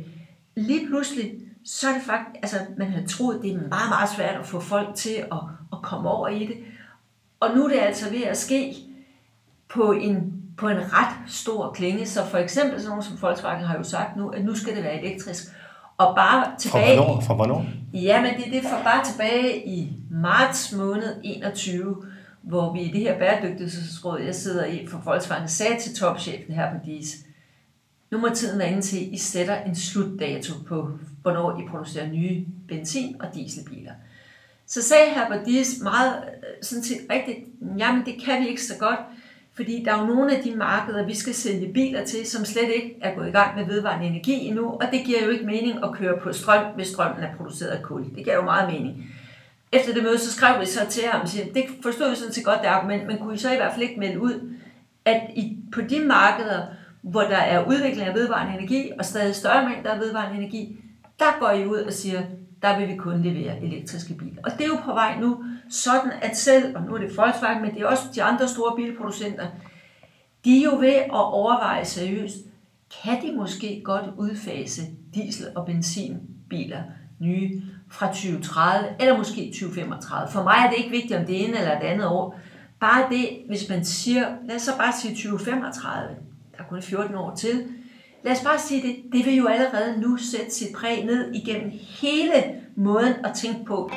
lige 0.55 0.87
pludselig, 0.87 1.33
så 1.65 1.89
er 1.89 1.93
det 1.93 2.01
faktisk, 2.01 2.35
altså 2.43 2.57
man 2.77 2.87
har 2.87 3.01
troet, 3.07 3.39
det 3.41 3.51
er 3.51 3.55
meget, 3.55 3.89
meget 3.89 4.09
svært 4.15 4.39
at 4.39 4.45
få 4.45 4.59
folk 4.59 4.95
til 4.95 5.15
at, 5.31 5.39
at 5.73 5.77
komme 5.83 6.09
over 6.09 6.27
i 6.27 6.39
det. 6.45 6.57
Og 7.39 7.55
nu 7.55 7.63
er 7.63 7.67
det 7.69 7.79
altså 7.79 8.09
ved 8.09 8.23
at 8.23 8.37
ske 8.37 8.73
på 9.69 9.91
en, 9.91 10.36
på 10.57 10.67
en 10.67 10.77
ret 10.77 11.15
stor 11.27 11.71
klinge. 11.71 12.05
Så 12.05 12.25
for 12.25 12.37
eksempel 12.37 12.79
sådan 12.79 12.89
nogen 12.89 13.03
som 13.03 13.21
Volkswagen 13.21 13.65
har 13.65 13.77
jo 13.77 13.83
sagt 13.83 14.15
nu, 14.15 14.29
at 14.29 14.45
nu 14.45 14.55
skal 14.55 14.75
det 14.75 14.83
være 14.83 15.03
elektrisk. 15.03 15.43
Og 15.97 16.15
bare 16.15 16.51
tilbage... 16.59 16.97
Fra 16.97 17.03
hvornår? 17.03 17.21
Fra 17.21 17.33
hvornår? 17.33 17.65
Ja, 17.93 18.21
men 18.21 18.33
det, 18.33 18.45
det 18.51 18.65
er 18.65 18.69
for 18.69 18.83
bare 18.83 19.05
tilbage 19.05 19.67
i 19.67 19.93
marts 20.11 20.73
måned 20.73 21.15
21, 21.23 21.95
hvor 22.41 22.73
vi 22.73 22.81
i 22.81 22.91
det 22.91 23.01
her 23.01 23.19
bæredygtighedsråd, 23.19 24.19
jeg 24.19 24.35
sidder 24.35 24.65
i 24.65 24.87
for 24.87 25.01
Volkswagen, 25.05 25.47
sagde 25.47 25.79
til 25.79 25.95
topchefen 25.95 26.53
her 26.53 26.71
på 26.71 26.77
DIS, 26.85 27.15
nu 28.11 28.17
må 28.17 28.29
tiden 28.29 28.59
være 28.59 28.69
inde 28.69 28.81
til, 28.81 29.13
I 29.13 29.17
sætter 29.17 29.63
en 29.63 29.75
slutdato 29.75 30.53
på, 30.67 30.89
hvornår 31.21 31.59
I 31.59 31.67
producerer 31.71 32.07
nye 32.07 32.45
benzin- 32.67 33.21
og 33.21 33.27
dieselbiler. 33.33 33.91
Så 34.67 34.81
sagde 34.81 35.13
Herbert 35.13 35.47
meget 35.83 36.13
øh, 36.15 36.63
sådan 36.63 36.83
set 36.83 36.97
rigtigt, 37.09 37.37
jamen 37.77 38.05
det 38.05 38.15
kan 38.25 38.41
vi 38.41 38.47
ikke 38.47 38.63
så 38.63 38.73
godt, 38.79 38.99
fordi 39.57 39.83
der 39.85 39.93
er 39.93 40.01
jo 40.01 40.07
nogle 40.07 40.37
af 40.37 40.43
de 40.43 40.55
markeder, 40.55 41.05
vi 41.05 41.15
skal 41.15 41.33
sælge 41.33 41.73
biler 41.73 42.05
til, 42.05 42.25
som 42.25 42.45
slet 42.45 42.69
ikke 42.75 42.97
er 43.01 43.15
gået 43.15 43.27
i 43.27 43.31
gang 43.31 43.57
med 43.57 43.65
vedvarende 43.65 44.05
energi 44.05 44.33
endnu, 44.33 44.65
og 44.65 44.83
det 44.91 45.03
giver 45.05 45.23
jo 45.25 45.29
ikke 45.29 45.45
mening 45.45 45.83
at 45.83 45.91
køre 45.93 46.17
på 46.17 46.33
strøm, 46.33 46.65
hvis 46.75 46.87
strømmen 46.87 47.23
er 47.23 47.35
produceret 47.37 47.69
af 47.69 47.83
kul. 47.83 48.03
Det 48.15 48.23
giver 48.23 48.35
jo 48.35 48.41
meget 48.41 48.73
mening. 48.73 49.15
Efter 49.71 49.93
det 49.93 50.03
møde, 50.03 50.17
så 50.17 50.31
skrev 50.31 50.61
vi 50.61 50.65
så 50.65 50.85
til 50.89 51.03
ham 51.07 51.21
og 51.21 51.29
siger, 51.29 51.45
det 51.53 51.63
forstod 51.83 52.09
vi 52.09 52.15
sådan 52.15 52.33
set 52.33 52.45
godt 52.45 52.61
det 52.61 52.67
argument, 52.67 53.07
men 53.07 53.17
kunne 53.17 53.33
I 53.33 53.37
så 53.37 53.53
i 53.53 53.55
hvert 53.55 53.71
fald 53.71 53.83
ikke 53.83 53.99
melde 53.99 54.21
ud, 54.21 54.51
at 55.05 55.21
i, 55.35 55.57
på 55.73 55.81
de 55.81 55.99
markeder, 55.99 56.61
hvor 57.01 57.21
der 57.21 57.37
er 57.37 57.65
udvikling 57.65 58.07
af 58.07 58.15
vedvarende 58.15 58.57
energi, 58.57 58.91
og 58.99 59.05
stadig 59.05 59.35
større 59.35 59.69
mængder 59.69 59.91
af 59.91 59.99
vedvarende 59.99 60.37
energi, 60.37 60.79
der 61.19 61.39
går 61.39 61.51
I 61.51 61.65
ud 61.65 61.77
og 61.77 61.93
siger, 61.93 62.21
der 62.61 62.79
vil 62.79 62.87
vi 62.87 62.95
kun 62.95 63.21
levere 63.21 63.63
elektriske 63.63 64.13
biler. 64.13 64.41
Og 64.43 64.51
det 64.51 64.61
er 64.61 64.67
jo 64.67 64.79
på 64.85 64.93
vej 64.93 65.19
nu, 65.19 65.43
sådan 65.69 66.11
at 66.21 66.37
selv, 66.37 66.75
og 66.75 66.83
nu 66.83 66.93
er 66.93 66.97
det 66.97 67.17
Volkswagen, 67.17 67.61
men 67.61 67.73
det 67.73 67.81
er 67.81 67.87
også 67.87 68.03
de 68.15 68.23
andre 68.23 68.47
store 68.47 68.75
bilproducenter, 68.75 69.47
de 70.45 70.59
er 70.59 70.63
jo 70.63 70.77
ved 70.79 70.93
at 70.93 71.09
overveje 71.11 71.85
seriøst, 71.85 72.37
kan 73.03 73.21
de 73.21 73.35
måske 73.35 73.81
godt 73.85 74.05
udfase 74.17 74.81
diesel- 75.15 75.51
og 75.55 75.65
benzinbiler 75.65 76.83
nye 77.19 77.61
fra 77.89 78.07
2030 78.07 78.87
eller 78.99 79.17
måske 79.17 79.51
2035. 79.51 80.31
For 80.31 80.43
mig 80.43 80.55
er 80.65 80.69
det 80.69 80.77
ikke 80.77 80.89
vigtigt, 80.89 81.19
om 81.19 81.25
det 81.25 81.43
ene 81.43 81.57
eller 81.57 81.79
det 81.79 81.87
andet 81.87 82.07
år. 82.07 82.39
Bare 82.79 83.09
det, 83.09 83.27
hvis 83.47 83.69
man 83.69 83.85
siger, 83.85 84.35
lad 84.47 84.55
os 84.55 84.61
så 84.61 84.77
bare 84.77 84.93
sige 85.01 85.15
2035, 85.15 86.15
der 86.51 86.63
er 86.63 86.63
kun 86.63 86.81
14 86.81 87.15
år 87.15 87.35
til, 87.35 87.67
lad 88.23 88.31
os 88.31 88.43
bare 88.43 88.59
sige 88.59 88.81
det, 88.87 88.95
det 89.11 89.25
vil 89.25 89.35
jo 89.35 89.47
allerede 89.47 90.01
nu 90.01 90.17
sætte 90.17 90.51
sit 90.51 90.75
præg 90.75 91.05
ned 91.05 91.33
igennem 91.33 91.71
hele 92.01 92.61
måden 92.75 93.13
at 93.25 93.31
tænke 93.35 93.65
på. 93.65 93.91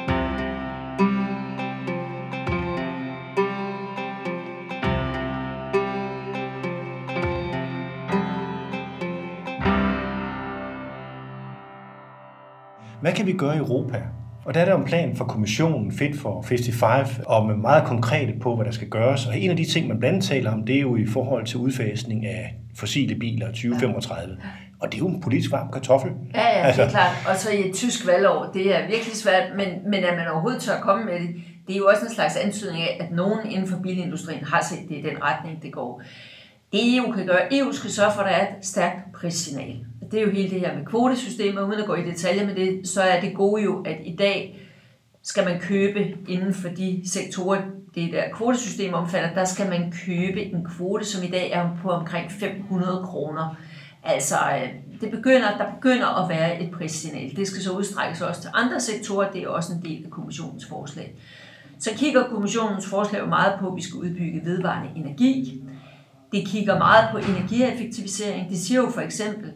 Hvad 13.00 13.12
kan 13.12 13.27
vi 13.27 13.33
gøre 13.33 13.55
i 13.55 13.59
Europa? 13.59 14.03
Og 14.44 14.54
der 14.54 14.61
er 14.61 14.64
der 14.64 14.76
en 14.76 14.85
plan 14.85 15.16
for 15.16 15.25
kommissionen 15.25 15.92
Fit 15.92 16.20
for 16.20 16.42
55, 16.42 17.20
og 17.26 17.47
med 17.47 17.56
meget 17.56 17.85
konkrete 17.85 18.32
på, 18.42 18.56
hvad 18.56 18.66
der 18.66 18.73
skal 18.73 18.88
gøres. 18.88 19.26
Og 19.26 19.38
en 19.38 19.50
af 19.50 19.56
de 19.56 19.65
ting, 19.65 19.88
man 19.88 19.99
blandt 19.99 20.25
taler 20.25 20.52
om, 20.52 20.67
det 20.67 20.76
er 20.76 20.80
jo 20.80 20.97
i 20.97 21.06
forhold 21.06 21.47
til 21.47 21.58
udfasning 21.58 22.26
af 22.26 22.54
fossile 22.76 23.15
biler 23.15 23.47
2035. 23.47 24.36
Og 24.80 24.93
det 24.93 24.95
er 24.95 24.99
jo 24.99 25.08
en 25.08 25.21
politisk 25.21 25.52
varm 25.52 25.73
kartoffel. 25.73 26.10
Ja, 26.34 26.41
ja, 26.41 26.49
altså. 26.49 26.82
det 26.82 26.88
er 26.88 26.93
klart. 26.93 27.26
Og 27.28 27.36
så 27.36 27.50
i 27.50 27.69
et 27.69 27.75
tysk 27.75 28.06
valgår, 28.06 28.50
det 28.54 28.76
er 28.76 28.80
virkelig 28.80 29.17
svært, 29.17 29.56
men, 29.56 29.69
men 29.91 30.04
at 30.04 30.17
man 30.17 30.28
overhovedet 30.28 30.62
tør 30.62 30.80
komme 30.80 31.04
med 31.04 31.21
det, 31.21 31.28
det 31.67 31.75
er 31.75 31.78
jo 31.78 31.86
også 31.86 32.04
en 32.04 32.15
slags 32.15 32.36
ansøgning 32.36 32.82
af, 32.82 32.97
at 33.00 33.12
nogen 33.12 33.50
inden 33.50 33.69
for 33.69 33.78
bilindustrien 33.82 34.45
har 34.45 34.62
set 34.71 34.88
det 34.88 34.97
i 34.97 35.02
den 35.02 35.23
retning, 35.23 35.62
det 35.62 35.73
går. 35.73 36.02
Det 36.73 36.97
EU 36.97 37.13
kan 37.13 37.26
gøre, 37.26 37.54
EU 37.54 37.73
skal 37.73 37.91
sørge 37.91 38.13
for, 38.13 38.21
at 38.21 38.26
der 38.26 38.37
er 38.37 38.56
et 38.59 38.67
stærkt 38.67 39.13
prissignal 39.13 39.85
det 40.11 40.21
er 40.21 40.25
jo 40.25 40.30
hele 40.30 40.50
det 40.50 40.61
her 40.61 40.76
med 40.76 40.87
kvotesystemet, 40.87 41.63
uden 41.63 41.80
at 41.80 41.87
gå 41.87 41.95
i 41.95 42.04
detaljer 42.04 42.47
med 42.47 42.54
det, 42.54 42.89
så 42.89 43.02
er 43.02 43.21
det 43.21 43.35
gode 43.35 43.63
jo, 43.63 43.83
at 43.83 43.97
i 44.04 44.17
dag 44.17 44.61
skal 45.23 45.45
man 45.45 45.61
købe 45.61 46.17
inden 46.28 46.54
for 46.54 46.69
de 46.69 47.02
sektorer, 47.04 47.61
det 47.95 48.13
der 48.13 48.25
kvotesystem 48.33 48.95
omfatter, 48.95 49.35
der 49.35 49.45
skal 49.45 49.69
man 49.69 49.95
købe 50.06 50.43
en 50.43 50.65
kvote, 50.65 51.04
som 51.04 51.25
i 51.25 51.28
dag 51.28 51.50
er 51.50 51.69
på 51.83 51.91
omkring 51.91 52.33
500 52.33 53.02
kroner. 53.04 53.56
Altså, 54.04 54.35
øh, 54.63 54.69
det 55.00 55.11
begynder, 55.11 55.56
der 55.59 55.75
begynder 55.75 56.23
at 56.25 56.28
være 56.28 56.63
et 56.63 56.71
prissignal. 56.71 57.37
Det 57.37 57.47
skal 57.47 57.63
så 57.63 57.73
udstrækkes 57.73 58.21
også 58.21 58.41
til 58.41 58.50
andre 58.54 58.80
sektorer, 58.80 59.30
det 59.30 59.43
er 59.43 59.49
også 59.49 59.73
en 59.73 59.83
del 59.83 60.04
af 60.04 60.11
kommissionens 60.11 60.67
forslag. 60.67 61.15
Så 61.78 61.91
kigger 61.97 62.28
kommissionens 62.28 62.87
forslag 62.87 63.28
meget 63.28 63.52
på, 63.61 63.69
at 63.69 63.76
vi 63.76 63.83
skal 63.83 63.97
udbygge 63.97 64.41
vedvarende 64.45 64.91
energi. 64.97 65.63
Det 66.32 66.47
kigger 66.47 66.78
meget 66.78 67.08
på 67.12 67.19
energieffektivisering. 67.19 68.50
Det 68.50 68.58
siger 68.58 68.80
jo 68.80 68.90
for 68.90 69.00
eksempel, 69.00 69.52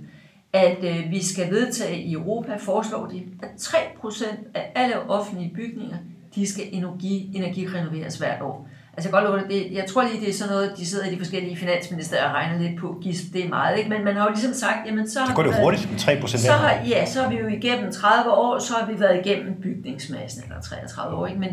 at 0.53 0.85
øh, 0.85 1.11
vi 1.11 1.25
skal 1.25 1.51
vedtage 1.51 2.03
i 2.03 2.13
Europa, 2.13 2.57
foreslår 2.57 3.07
de, 3.07 3.23
at 3.43 3.49
3% 3.61 4.25
af 4.55 4.73
alle 4.75 5.11
offentlige 5.11 5.53
bygninger, 5.55 5.97
de 6.35 6.47
skal 6.53 6.65
energi, 6.73 7.31
energirenoveres 7.35 8.17
hvert 8.17 8.43
år. 8.43 8.69
Altså 8.97 9.11
jeg, 9.13 9.27
godt 9.27 9.51
det, 9.51 9.73
jeg 9.73 9.85
tror 9.87 10.03
lige, 10.03 10.21
det 10.21 10.29
er 10.29 10.33
sådan 10.33 10.53
noget, 10.53 10.73
de 10.77 10.87
sidder 10.87 11.07
i 11.07 11.11
de 11.11 11.19
forskellige 11.19 11.57
finansministerier 11.57 12.29
og 12.29 12.35
regner 12.35 12.59
lidt 12.59 12.81
på, 12.81 12.99
gisp, 13.03 13.33
det 13.33 13.45
er 13.45 13.49
meget, 13.49 13.79
ikke? 13.79 13.91
men 13.91 14.05
man 14.05 14.17
har 14.17 14.25
jo 14.25 14.31
ligesom 14.31 14.53
sagt, 14.53 14.87
jamen 14.87 15.09
så... 15.09 15.21
Så 15.27 15.33
går 15.35 15.43
det 15.43 15.55
hurtigt 15.61 15.91
med 15.91 15.99
3 15.99 16.21
procent. 16.21 16.43
Så 16.43 16.53
har, 16.53 16.85
ja, 16.89 17.07
så 17.07 17.23
har 17.23 17.31
vi 17.31 17.37
jo 17.37 17.47
igennem 17.47 17.93
30 17.93 18.31
år, 18.31 18.59
så 18.59 18.75
har 18.75 18.87
vi 18.93 19.01
været 19.01 19.27
igennem 19.27 19.55
bygningsmassen, 19.63 20.43
eller 20.43 20.61
33 20.61 21.17
år, 21.17 21.27
ikke? 21.27 21.41
Men, 21.41 21.51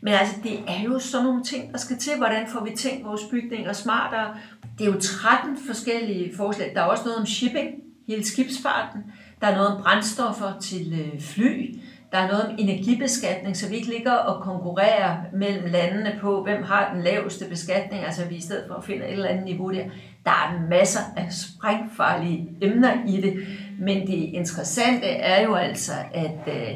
men 0.00 0.14
altså, 0.14 0.34
det 0.42 0.52
er 0.68 0.82
jo 0.84 0.98
sådan 0.98 1.24
nogle 1.26 1.44
ting, 1.44 1.72
der 1.72 1.78
skal 1.78 1.98
til. 1.98 2.12
Hvordan 2.18 2.46
får 2.48 2.64
vi 2.64 2.76
tænkt 2.76 3.06
vores 3.06 3.22
bygninger 3.30 3.72
smartere? 3.72 4.36
Det 4.78 4.86
er 4.86 4.92
jo 4.92 5.00
13 5.00 5.58
forskellige 5.66 6.36
forslag. 6.36 6.72
Der 6.74 6.80
er 6.80 6.84
også 6.84 7.04
noget 7.04 7.18
om 7.18 7.26
shipping, 7.26 7.68
hele 8.08 8.24
skibsfarten. 8.24 9.00
Der 9.40 9.46
er 9.46 9.54
noget 9.56 9.68
om 9.68 9.82
brændstoffer 9.82 10.58
til 10.60 10.92
øh, 11.00 11.20
fly. 11.20 11.78
Der 12.12 12.18
er 12.18 12.28
noget 12.28 12.44
om 12.44 12.54
energibeskatning, 12.58 13.56
så 13.56 13.68
vi 13.68 13.76
ikke 13.76 13.88
ligger 13.88 14.12
og 14.12 14.42
konkurrerer 14.42 15.16
mellem 15.32 15.64
landene 15.66 16.18
på, 16.20 16.42
hvem 16.42 16.62
har 16.62 16.94
den 16.94 17.02
laveste 17.02 17.44
beskatning, 17.44 18.04
altså 18.04 18.24
vi 18.24 18.34
i 18.34 18.40
stedet 18.40 18.64
for 18.68 18.74
at 18.74 18.84
finde 18.84 19.06
et 19.06 19.12
eller 19.12 19.28
andet 19.28 19.44
niveau 19.44 19.72
der. 19.72 19.84
Der 20.24 20.30
er 20.30 20.68
masser 20.70 21.00
af 21.16 21.32
sprængfarlige 21.32 22.48
emner 22.62 23.06
i 23.06 23.20
det, 23.20 23.46
men 23.80 24.06
det 24.06 24.14
interessante 24.14 25.06
er 25.06 25.42
jo 25.42 25.54
altså, 25.54 25.92
at 26.14 26.38
øh, 26.46 26.70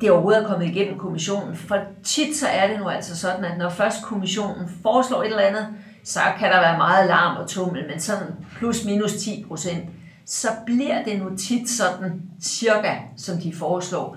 det 0.00 0.10
overhovedet 0.10 0.42
er 0.42 0.46
kommet 0.46 0.68
igennem 0.68 0.98
kommissionen. 0.98 1.56
For 1.56 1.78
tit 2.02 2.36
så 2.36 2.46
er 2.48 2.68
det 2.68 2.78
nu 2.80 2.88
altså 2.88 3.16
sådan, 3.16 3.44
at 3.44 3.58
når 3.58 3.68
først 3.68 4.04
kommissionen 4.04 4.68
foreslår 4.82 5.22
et 5.22 5.26
eller 5.26 5.42
andet, 5.42 5.66
så 6.04 6.20
kan 6.38 6.50
der 6.50 6.60
være 6.60 6.76
meget 6.76 7.08
larm 7.08 7.36
og 7.36 7.48
tummel, 7.48 7.86
men 7.90 8.00
sådan 8.00 8.26
plus 8.56 8.84
minus 8.84 9.12
10 9.12 9.44
procent, 9.48 9.84
så 10.26 10.48
bliver 10.66 11.04
det 11.04 11.18
nu 11.18 11.36
tit 11.36 11.68
sådan 11.68 12.22
cirka, 12.42 12.94
som 13.16 13.38
de 13.38 13.54
foreslår. 13.54 14.16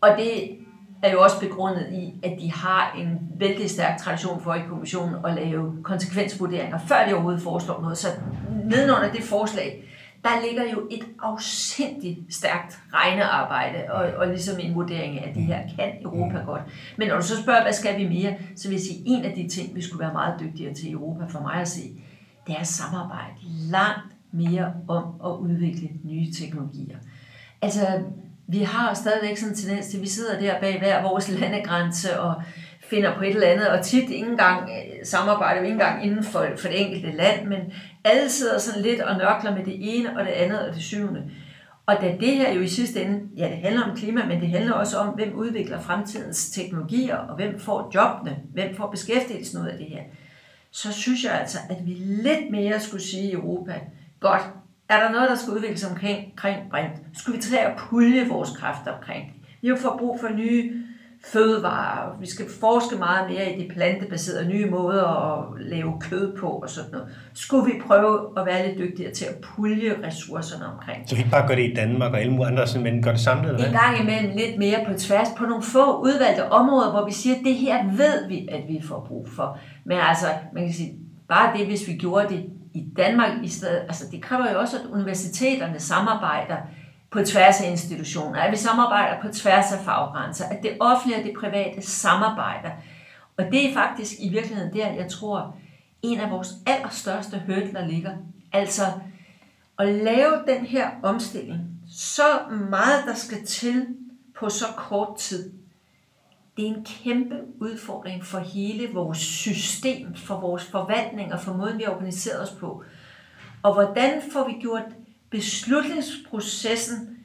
Og 0.00 0.08
det 0.18 0.58
er 1.02 1.12
jo 1.12 1.22
også 1.22 1.40
begrundet 1.40 1.86
i, 1.92 2.14
at 2.22 2.32
de 2.40 2.52
har 2.52 2.96
en 2.98 3.18
vældig 3.38 3.70
stærk 3.70 3.98
tradition 3.98 4.42
for 4.42 4.54
i 4.54 4.60
kommissionen 4.68 5.14
at 5.24 5.34
lave 5.34 5.76
konsekvensvurderinger, 5.82 6.78
før 6.88 7.06
de 7.06 7.12
overhovedet 7.12 7.42
foreslår 7.42 7.80
noget. 7.80 7.98
Så 7.98 8.08
nedenunder 8.64 9.12
det 9.12 9.24
forslag, 9.24 9.84
der 10.24 10.46
ligger 10.46 10.72
jo 10.72 10.86
et 10.90 11.04
afsindigt 11.22 12.34
stærkt 12.34 12.78
regnearbejde 12.94 13.92
og, 13.92 14.10
og 14.16 14.26
ligesom 14.26 14.60
en 14.60 14.74
vurdering 14.74 15.18
af, 15.18 15.28
at 15.28 15.34
det 15.34 15.42
her 15.42 15.62
kan 15.78 15.92
Europa 16.02 16.40
mm. 16.40 16.46
godt. 16.46 16.62
Men 16.96 17.08
når 17.08 17.16
du 17.16 17.22
så 17.22 17.42
spørger, 17.42 17.62
hvad 17.62 17.72
skal 17.72 17.98
vi 17.98 18.08
mere, 18.08 18.34
så 18.56 18.68
vil 18.68 18.74
jeg 18.74 18.82
sige, 18.82 18.98
at 18.98 19.02
en 19.06 19.24
af 19.24 19.34
de 19.34 19.48
ting, 19.48 19.74
vi 19.74 19.82
skulle 19.82 20.00
være 20.00 20.12
meget 20.12 20.40
dygtigere 20.40 20.74
til 20.74 20.88
i 20.88 20.92
Europa 20.92 21.24
for 21.24 21.40
mig 21.40 21.54
at 21.54 21.68
se, 21.68 21.82
det 22.46 22.56
er 22.58 22.62
samarbejde 22.62 23.34
langt 23.70 24.12
mere 24.32 24.74
om 24.88 25.04
at 25.24 25.38
udvikle 25.38 25.88
nye 26.04 26.32
teknologier. 26.32 26.96
Altså, 27.62 28.02
vi 28.46 28.58
har 28.58 28.94
stadigvæk 28.94 29.36
sådan 29.36 29.52
en 29.52 29.56
tendens 29.56 29.86
til, 29.86 29.96
at 29.96 30.02
vi 30.02 30.08
sidder 30.08 30.40
der 30.40 30.60
bag 30.60 30.78
hver 30.78 31.02
vores 31.02 31.28
landegrænse 31.28 32.20
og 32.20 32.42
finder 32.92 33.16
på 33.16 33.22
et 33.22 33.30
eller 33.30 33.46
andet, 33.46 33.68
og 33.68 33.84
tit 33.84 34.10
ikke 34.10 34.28
engang 34.28 34.70
øh, 34.70 35.06
samarbejder 35.06 35.60
vi 35.60 35.66
ikke 35.66 35.72
engang 35.72 36.04
inden 36.04 36.24
for, 36.24 36.46
for 36.56 36.68
det 36.68 36.80
enkelte 36.80 37.16
land, 37.16 37.46
men 37.46 37.58
alle 38.04 38.30
sidder 38.30 38.58
sådan 38.58 38.82
lidt 38.82 39.00
og 39.00 39.18
nørkler 39.18 39.54
med 39.56 39.64
det 39.64 39.76
ene 39.96 40.18
og 40.18 40.24
det 40.24 40.32
andet 40.32 40.68
og 40.68 40.74
det 40.74 40.82
syvende. 40.82 41.22
Og 41.86 41.96
da 42.00 42.16
det 42.20 42.36
her 42.36 42.52
jo 42.52 42.60
i 42.60 42.68
sidste 42.68 43.02
ende, 43.02 43.20
ja 43.36 43.48
det 43.48 43.56
handler 43.56 43.90
om 43.90 43.96
klima, 43.96 44.26
men 44.26 44.40
det 44.40 44.48
handler 44.48 44.72
også 44.72 44.96
om, 44.96 45.08
hvem 45.08 45.32
udvikler 45.34 45.80
fremtidens 45.80 46.50
teknologier, 46.50 47.16
og 47.16 47.36
hvem 47.36 47.60
får 47.60 47.90
jobbene, 47.94 48.36
hvem 48.54 48.76
får 48.76 48.90
beskæftigelsen 48.90 49.62
ud 49.62 49.66
af 49.66 49.78
det 49.78 49.86
her 49.86 50.02
så 50.72 50.92
synes 50.92 51.24
jeg 51.24 51.40
altså, 51.40 51.58
at 51.70 51.86
vi 51.86 51.90
lidt 51.94 52.50
mere 52.50 52.80
skulle 52.80 53.02
sige 53.02 53.30
i 53.30 53.32
Europa, 53.32 53.80
godt, 54.20 54.42
er 54.88 55.00
der 55.00 55.12
noget, 55.12 55.30
der 55.30 55.36
skal 55.36 55.52
udvikles 55.52 55.84
omkring, 55.84 56.26
omkring 56.30 56.70
brint? 56.70 56.92
Skulle 57.14 57.36
vi 57.36 57.42
tage 57.42 57.66
at 57.66 57.78
pulje 57.78 58.28
vores 58.28 58.50
kræfter 58.56 58.92
omkring? 58.92 59.36
Vi 59.62 59.68
har 59.68 59.76
fået 59.76 59.98
brug 59.98 60.20
for 60.20 60.28
nye 60.28 60.84
fødevarer. 61.26 62.16
Vi 62.20 62.26
skal 62.26 62.46
forske 62.60 62.96
meget 62.96 63.30
mere 63.30 63.52
i 63.52 63.62
de 63.62 63.68
plantebaserede 63.74 64.48
nye 64.48 64.70
måder 64.70 65.04
at 65.04 65.44
lave 65.60 65.92
kød 66.00 66.36
på 66.36 66.46
og 66.46 66.70
sådan 66.70 66.90
noget. 66.92 67.08
Skulle 67.34 67.72
vi 67.72 67.80
prøve 67.86 68.28
at 68.36 68.46
være 68.46 68.66
lidt 68.66 68.78
dygtigere 68.78 69.12
til 69.12 69.24
at 69.24 69.34
pulje 69.42 69.94
ressourcerne 70.06 70.66
omkring? 70.66 71.08
Så 71.08 71.14
vi 71.14 71.20
ikke 71.20 71.30
bare 71.30 71.48
gør 71.48 71.54
det 71.54 71.70
i 71.70 71.74
Danmark 71.74 72.12
og 72.12 72.20
alle 72.20 72.32
mulige 72.32 72.46
andre, 72.46 72.80
men 72.80 73.02
gør 73.02 73.10
det 73.10 73.20
samlet? 73.20 73.54
Eller 73.54 73.66
En 73.66 73.72
gang 73.72 74.00
imellem 74.00 74.36
lidt 74.36 74.58
mere 74.58 74.78
på 74.86 74.92
tværs 74.98 75.28
på 75.38 75.44
nogle 75.44 75.62
få 75.62 76.00
udvalgte 76.00 76.52
områder, 76.52 76.90
hvor 76.90 77.04
vi 77.04 77.12
siger, 77.12 77.36
at 77.36 77.42
det 77.44 77.54
her 77.54 77.84
ved 77.96 78.28
vi, 78.28 78.48
at 78.52 78.62
vi 78.68 78.80
får 78.88 79.04
brug 79.08 79.28
for. 79.36 79.58
Men 79.84 79.98
altså, 79.98 80.26
man 80.54 80.64
kan 80.64 80.74
sige, 80.74 80.94
bare 81.28 81.58
det, 81.58 81.66
hvis 81.66 81.88
vi 81.88 81.92
gjorde 81.92 82.28
det 82.28 82.44
i 82.74 82.84
Danmark 82.96 83.30
i 83.42 83.48
stedet, 83.48 83.80
altså 83.88 84.04
det 84.12 84.22
kræver 84.22 84.52
jo 84.52 84.58
også, 84.58 84.76
at 84.76 84.90
universiteterne 84.92 85.80
samarbejder 85.80 86.56
på 87.12 87.24
tværs 87.24 87.60
af 87.60 87.70
institutioner, 87.70 88.40
at 88.40 88.52
vi 88.52 88.56
samarbejder 88.56 89.22
på 89.22 89.28
tværs 89.28 89.72
af 89.72 89.78
faggrænser, 89.78 90.48
at 90.48 90.62
det 90.62 90.76
offentlige 90.80 91.18
og 91.18 91.24
det 91.24 91.34
private 91.40 91.82
samarbejder. 91.82 92.70
Og 93.36 93.44
det 93.44 93.68
er 93.68 93.74
faktisk 93.74 94.12
i 94.20 94.28
virkeligheden 94.28 94.74
der, 94.74 94.92
jeg 94.92 95.10
tror, 95.10 95.56
en 96.02 96.20
af 96.20 96.30
vores 96.30 96.48
allerstørste 96.66 97.42
hurdler 97.46 97.86
ligger. 97.86 98.12
Altså 98.52 98.82
at 99.78 99.88
lave 99.88 100.42
den 100.46 100.66
her 100.66 100.90
omstilling, 101.02 101.60
så 101.90 102.22
meget 102.70 103.04
der 103.06 103.14
skal 103.14 103.46
til 103.46 103.86
på 104.38 104.48
så 104.48 104.66
kort 104.76 105.16
tid, 105.16 105.52
det 106.56 106.68
er 106.68 106.74
en 106.74 106.84
kæmpe 106.84 107.36
udfordring 107.60 108.24
for 108.24 108.38
hele 108.38 108.88
vores 108.94 109.18
system, 109.18 110.14
for 110.14 110.40
vores 110.40 110.64
forvaltning 110.64 111.32
og 111.32 111.40
for 111.40 111.52
måden, 111.52 111.78
vi 111.78 111.82
har 111.82 111.92
organiseret 111.92 112.42
os 112.42 112.50
på. 112.60 112.84
Og 113.62 113.74
hvordan 113.74 114.22
får 114.32 114.46
vi 114.46 114.52
gjort 114.60 114.82
beslutningsprocessen 115.32 117.18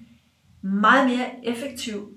meget 0.61 1.09
mere 1.09 1.25
effektiv, 1.43 2.09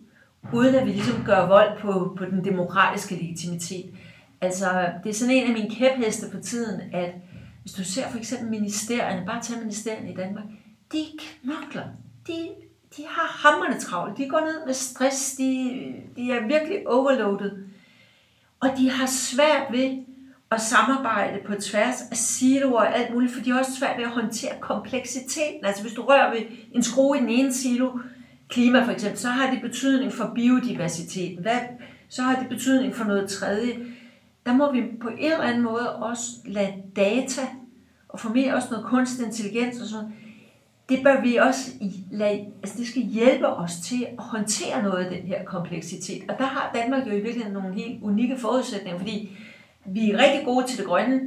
uden 0.52 0.74
at 0.74 0.86
vi 0.86 0.90
ligesom 0.92 1.24
gør 1.24 1.46
vold 1.46 1.80
på, 1.80 2.14
på 2.18 2.24
den 2.24 2.44
demokratiske 2.44 3.14
legitimitet. 3.14 3.94
Altså, 4.40 4.92
det 5.04 5.10
er 5.10 5.14
sådan 5.14 5.34
en 5.34 5.46
af 5.46 5.52
mine 5.52 5.74
kæpheste 5.74 6.30
på 6.30 6.40
tiden, 6.40 6.80
at 6.92 7.14
hvis 7.62 7.72
du 7.72 7.84
ser 7.84 8.10
for 8.10 8.18
eksempel 8.18 8.50
ministerierne, 8.50 9.26
bare 9.26 9.42
tag 9.42 9.58
ministerierne 9.58 10.12
i 10.12 10.14
Danmark, 10.14 10.44
de 10.92 11.06
knokler. 11.18 11.84
De, 12.26 12.48
de 12.96 13.02
har 13.08 13.48
hammerne 13.48 13.80
travlt. 13.80 14.18
De 14.18 14.28
går 14.28 14.40
ned 14.40 14.66
med 14.66 14.74
stress. 14.74 15.36
De, 15.36 15.44
de 16.16 16.32
er 16.32 16.46
virkelig 16.46 16.88
overloadet. 16.88 17.66
Og 18.60 18.68
de 18.78 18.90
har 18.90 19.06
svært 19.06 19.72
ved 19.72 20.04
at 20.50 20.60
samarbejde 20.60 21.38
på 21.46 21.54
tværs 21.54 22.02
af 22.10 22.16
siloer 22.16 22.80
og 22.80 22.98
alt 22.98 23.14
muligt, 23.14 23.32
for 23.32 23.40
de 23.40 23.50
er 23.50 23.58
også 23.58 23.72
svært 23.72 23.96
ved 23.96 24.04
at 24.04 24.10
håndtere 24.10 24.52
kompleksiteten. 24.60 25.64
Altså 25.64 25.82
hvis 25.82 25.92
du 25.92 26.02
rører 26.02 26.30
ved 26.30 26.40
en 26.72 26.82
skrue 26.82 27.16
i 27.16 27.20
den 27.20 27.28
ene 27.28 27.52
silo, 27.52 27.98
klima 28.48 28.84
for 28.84 28.92
eksempel, 28.92 29.18
så 29.18 29.28
har 29.28 29.50
det 29.50 29.62
betydning 29.62 30.12
for 30.12 30.32
biodiversitet. 30.34 31.38
Hvad, 31.38 31.60
så 32.08 32.22
har 32.22 32.40
det 32.40 32.48
betydning 32.48 32.94
for 32.94 33.04
noget 33.04 33.28
tredje. 33.28 33.86
Der 34.46 34.54
må 34.54 34.72
vi 34.72 34.82
på 35.02 35.08
en 35.08 35.32
eller 35.32 35.44
anden 35.44 35.62
måde 35.62 35.96
også 35.96 36.30
lade 36.44 36.72
data, 36.96 37.42
og 38.08 38.20
formentlig 38.20 38.54
også 38.54 38.68
noget 38.70 38.86
kunstig 38.86 39.26
intelligens 39.26 39.80
og 39.80 39.86
sådan 39.86 40.12
det 40.90 41.00
bør 41.02 41.20
vi 41.20 41.36
også 41.36 41.70
lade, 42.10 42.46
altså 42.62 42.78
det 42.78 42.86
skal 42.86 43.02
hjælpe 43.02 43.46
os 43.46 43.72
til 43.84 44.06
at 44.18 44.24
håndtere 44.24 44.82
noget 44.82 45.04
af 45.04 45.10
den 45.10 45.26
her 45.26 45.44
kompleksitet. 45.44 46.22
Og 46.28 46.38
der 46.38 46.44
har 46.44 46.70
Danmark 46.74 47.06
jo 47.06 47.12
i 47.12 47.20
virkeligheden 47.20 47.52
nogle 47.52 47.74
helt 47.74 48.02
unikke 48.02 48.38
forudsætninger, 48.38 48.98
fordi 48.98 49.38
vi 49.86 50.10
er 50.10 50.18
rigtig 50.18 50.44
gode 50.44 50.66
til 50.66 50.78
det 50.78 50.86
grønne 50.86 51.20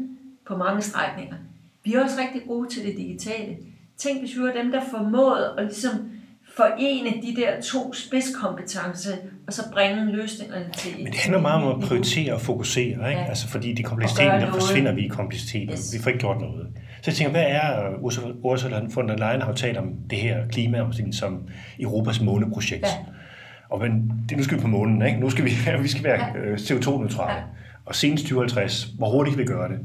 på 0.48 0.58
mange 0.58 0.82
strækninger. 0.82 1.36
Vi 1.84 1.94
er 1.94 2.04
også 2.04 2.16
rigtig 2.22 2.42
gode 2.48 2.70
til 2.70 2.86
det 2.86 2.98
digitale. 2.98 3.58
Tænk, 3.98 4.20
hvis 4.20 4.38
vi 4.38 4.42
var 4.42 4.52
dem, 4.52 4.72
der 4.72 4.82
formåede 4.92 5.54
at 5.58 5.64
ligesom 5.64 5.92
forene 6.58 7.10
de 7.10 7.42
der 7.42 7.62
to 7.62 7.94
spidskompetencer, 7.94 9.16
og 9.48 9.54
så 9.54 9.62
bringe 9.72 10.12
løsningerne 10.12 10.66
til... 10.78 10.92
Men 10.98 11.06
det 11.06 11.16
handler 11.16 11.42
meget 11.42 11.64
om 11.64 11.82
at 11.82 11.88
prioritere 11.88 12.34
og 12.34 12.42
fokusere, 12.42 13.10
ikke? 13.10 13.22
Ja. 13.22 13.26
Altså 13.28 13.48
fordi 13.48 13.74
de 13.74 13.84
kompleksiteten, 13.84 14.42
der 14.42 14.52
forsvinder 14.52 14.92
vi 14.92 15.06
i 15.06 15.08
kompleksiteten. 15.08 15.70
Yes. 15.70 15.94
Vi 15.94 16.04
får 16.04 16.10
ikke 16.10 16.20
gjort 16.20 16.42
noget. 16.42 16.68
Så 17.02 17.12
jeg 17.12 17.16
tænker, 17.16 17.32
hvad 17.32 17.46
er 17.48 17.90
Ursula, 18.00 18.34
Ursula 18.44 18.82
von 18.96 19.10
der 19.10 19.18
Leyen 19.18 19.42
har 19.42 19.48
jo 19.48 19.56
talt 19.56 19.78
om 19.78 19.94
det 20.10 20.18
her 20.18 20.48
klimaomstilling 20.48 21.16
som 21.16 21.48
Europas 21.80 22.22
måneprojekt. 22.22 22.84
Ja. 22.84 22.90
Og 23.70 23.80
men, 23.80 24.12
det, 24.30 24.38
nu 24.38 24.44
skal 24.44 24.58
vi 24.58 24.62
på 24.62 24.68
månen, 24.68 25.02
ikke? 25.02 25.20
Nu 25.20 25.30
skal 25.30 25.46
vi, 25.46 25.52
vi 25.82 25.88
skal 25.88 26.04
være 26.04 26.26
ja. 26.36 26.40
Øh, 26.40 26.58
CO2-neutrale. 26.58 27.34
Ja. 27.34 27.44
Og 27.86 27.96
senest 27.96 28.24
2050, 28.24 28.84
hvor 28.84 29.10
hurtigt 29.10 29.38
vi 29.38 29.46
gøre 29.46 29.70
det? 29.70 29.78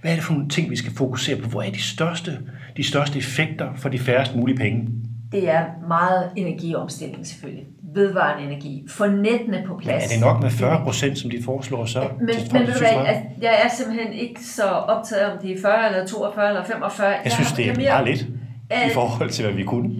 Hvad 0.00 0.10
er 0.10 0.14
det 0.14 0.24
for 0.24 0.32
nogle 0.32 0.48
ting, 0.48 0.70
vi 0.70 0.76
skal 0.76 0.92
fokusere 0.96 1.36
på? 1.36 1.48
Hvor 1.48 1.62
er 1.62 1.70
de 1.70 1.82
største, 1.82 2.38
de 2.76 2.84
største 2.84 3.18
effekter 3.18 3.68
for 3.76 3.88
de 3.88 3.98
færrest 3.98 4.34
mulige 4.36 4.56
penge? 4.56 4.88
Det 5.32 5.50
er 5.50 5.64
meget 5.88 6.30
energiomstilling 6.36 7.26
selvfølgelig. 7.26 7.64
Vedvarende 7.94 8.52
energi. 8.52 8.86
Få 8.88 9.06
nettene 9.06 9.64
på 9.66 9.76
plads. 9.82 10.02
Men 10.02 10.22
er 10.22 10.26
det 10.26 10.34
nok 10.34 10.42
med 10.42 10.50
40 10.50 10.84
procent, 10.84 11.18
som 11.18 11.30
de 11.30 11.42
foreslår 11.44 11.84
så? 11.84 12.00
Men, 12.18 12.28
men 12.52 12.66
ved 12.66 12.72
du 12.72 12.78
hvad, 12.78 13.06
altså, 13.06 13.22
jeg 13.42 13.60
er 13.64 13.68
simpelthen 13.68 14.12
ikke 14.12 14.44
så 14.44 14.64
optaget 14.64 15.32
om 15.32 15.38
de 15.42 15.52
er 15.52 15.58
40 15.62 15.86
eller 15.86 16.06
42 16.06 16.48
eller 16.48 16.64
45. 16.64 17.08
Jeg, 17.08 17.20
jeg 17.24 17.32
synes, 17.32 17.52
det 17.52 17.68
er 17.68 17.76
mere, 17.76 17.90
meget 17.90 18.06
lidt 18.06 18.26
i 18.70 18.94
forhold 18.94 19.30
til, 19.30 19.44
hvad 19.44 19.54
vi 19.54 19.64
kunne. 19.64 19.90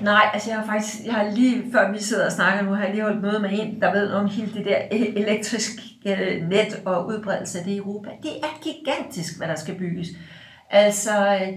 Nej, 0.00 0.30
altså 0.32 0.50
jeg 0.50 0.58
har 0.58 0.66
faktisk, 0.66 1.04
jeg 1.04 1.14
har 1.14 1.30
lige 1.30 1.64
før 1.72 1.92
vi 1.92 1.98
sidder 1.98 2.26
og 2.26 2.32
snakker 2.32 2.62
nu, 2.62 2.74
har 2.74 2.84
jeg 2.84 2.94
lige 2.94 3.02
holdt 3.02 3.22
møde 3.22 3.40
med 3.40 3.50
en, 3.52 3.80
der 3.80 3.92
ved 3.92 4.12
om 4.12 4.26
hele 4.28 4.52
det 4.54 4.64
der 4.64 4.78
elektrisk 4.90 5.70
øh, 6.06 6.48
net 6.48 6.82
og 6.84 7.06
udbredelse 7.06 7.58
af 7.58 7.64
det 7.64 7.72
i 7.72 7.76
Europa. 7.76 8.10
Det 8.22 8.30
er 8.42 8.62
gigantisk, 8.62 9.38
hvad 9.38 9.48
der 9.48 9.54
skal 9.54 9.74
bygges. 9.74 10.08
Altså, 10.70 11.34
øh, 11.34 11.48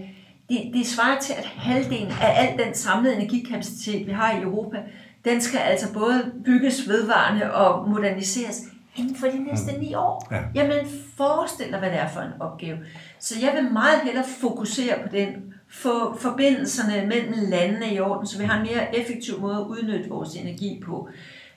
det, 0.49 0.71
det 0.73 0.87
svarer 0.87 1.19
til, 1.19 1.33
at 1.33 1.45
halvdelen 1.45 2.11
af 2.21 2.47
al 2.47 2.65
den 2.65 2.73
samlede 2.73 3.15
energikapacitet, 3.15 4.07
vi 4.07 4.11
har 4.11 4.37
i 4.39 4.41
Europa, 4.41 4.77
den 5.25 5.41
skal 5.41 5.59
altså 5.59 5.93
både 5.93 6.31
bygges 6.45 6.89
vedvarende 6.89 7.53
og 7.53 7.89
moderniseres 7.89 8.61
inden 8.95 9.15
for 9.15 9.27
de 9.27 9.43
næste 9.43 9.71
mm. 9.71 9.79
ni 9.79 9.93
år. 9.93 10.27
Ja. 10.31 10.41
Jamen 10.55 10.85
forestil 11.17 11.71
dig, 11.71 11.79
hvad 11.79 11.89
det 11.89 11.99
er 11.99 12.07
for 12.07 12.21
en 12.21 12.31
opgave. 12.39 12.77
Så 13.19 13.35
jeg 13.41 13.53
vil 13.55 13.71
meget 13.71 14.01
hellere 14.03 14.25
fokusere 14.41 14.95
på 15.03 15.07
den, 15.11 15.29
få 15.69 16.17
forbindelserne 16.17 17.07
mellem 17.07 17.33
landene 17.49 17.93
i 17.93 17.99
orden, 17.99 18.27
så 18.27 18.37
vi 18.37 18.43
har 18.43 18.57
en 18.59 18.67
mere 18.67 18.99
effektiv 18.99 19.39
måde 19.39 19.55
at 19.55 19.65
udnytte 19.65 20.09
vores 20.09 20.35
energi 20.35 20.81
på. 20.85 21.09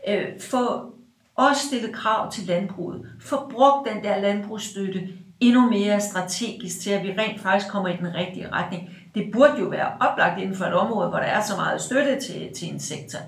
Øh, 0.09 0.27
få 0.40 0.92
også 1.37 1.66
stillet 1.66 1.92
krav 1.92 2.33
til 2.33 2.46
landbruget. 2.46 3.07
Få 3.20 3.49
brugt 3.51 3.88
den 3.88 4.05
der 4.05 4.20
landbrugsstøtte 4.20 5.09
endnu 5.40 5.70
mere 5.70 6.01
strategisk 6.01 6.81
til, 6.81 6.90
at 6.90 7.03
vi 7.03 7.12
rent 7.18 7.40
faktisk 7.40 7.70
kommer 7.70 7.88
i 7.88 7.96
den 7.96 8.14
rigtige 8.14 8.49
retning. 8.53 8.90
Det 9.14 9.31
burde 9.33 9.55
jo 9.61 9.64
være 9.64 9.92
oplagt 10.01 10.40
inden 10.40 10.57
for 10.57 10.64
et 10.64 10.75
område, 10.75 11.09
hvor 11.09 11.18
der 11.18 11.27
er 11.27 11.42
så 11.42 11.57
meget 11.57 11.81
støtte 11.81 12.20
til, 12.20 12.49
til 12.57 12.73
en 12.73 12.81
sektor. 12.81 13.18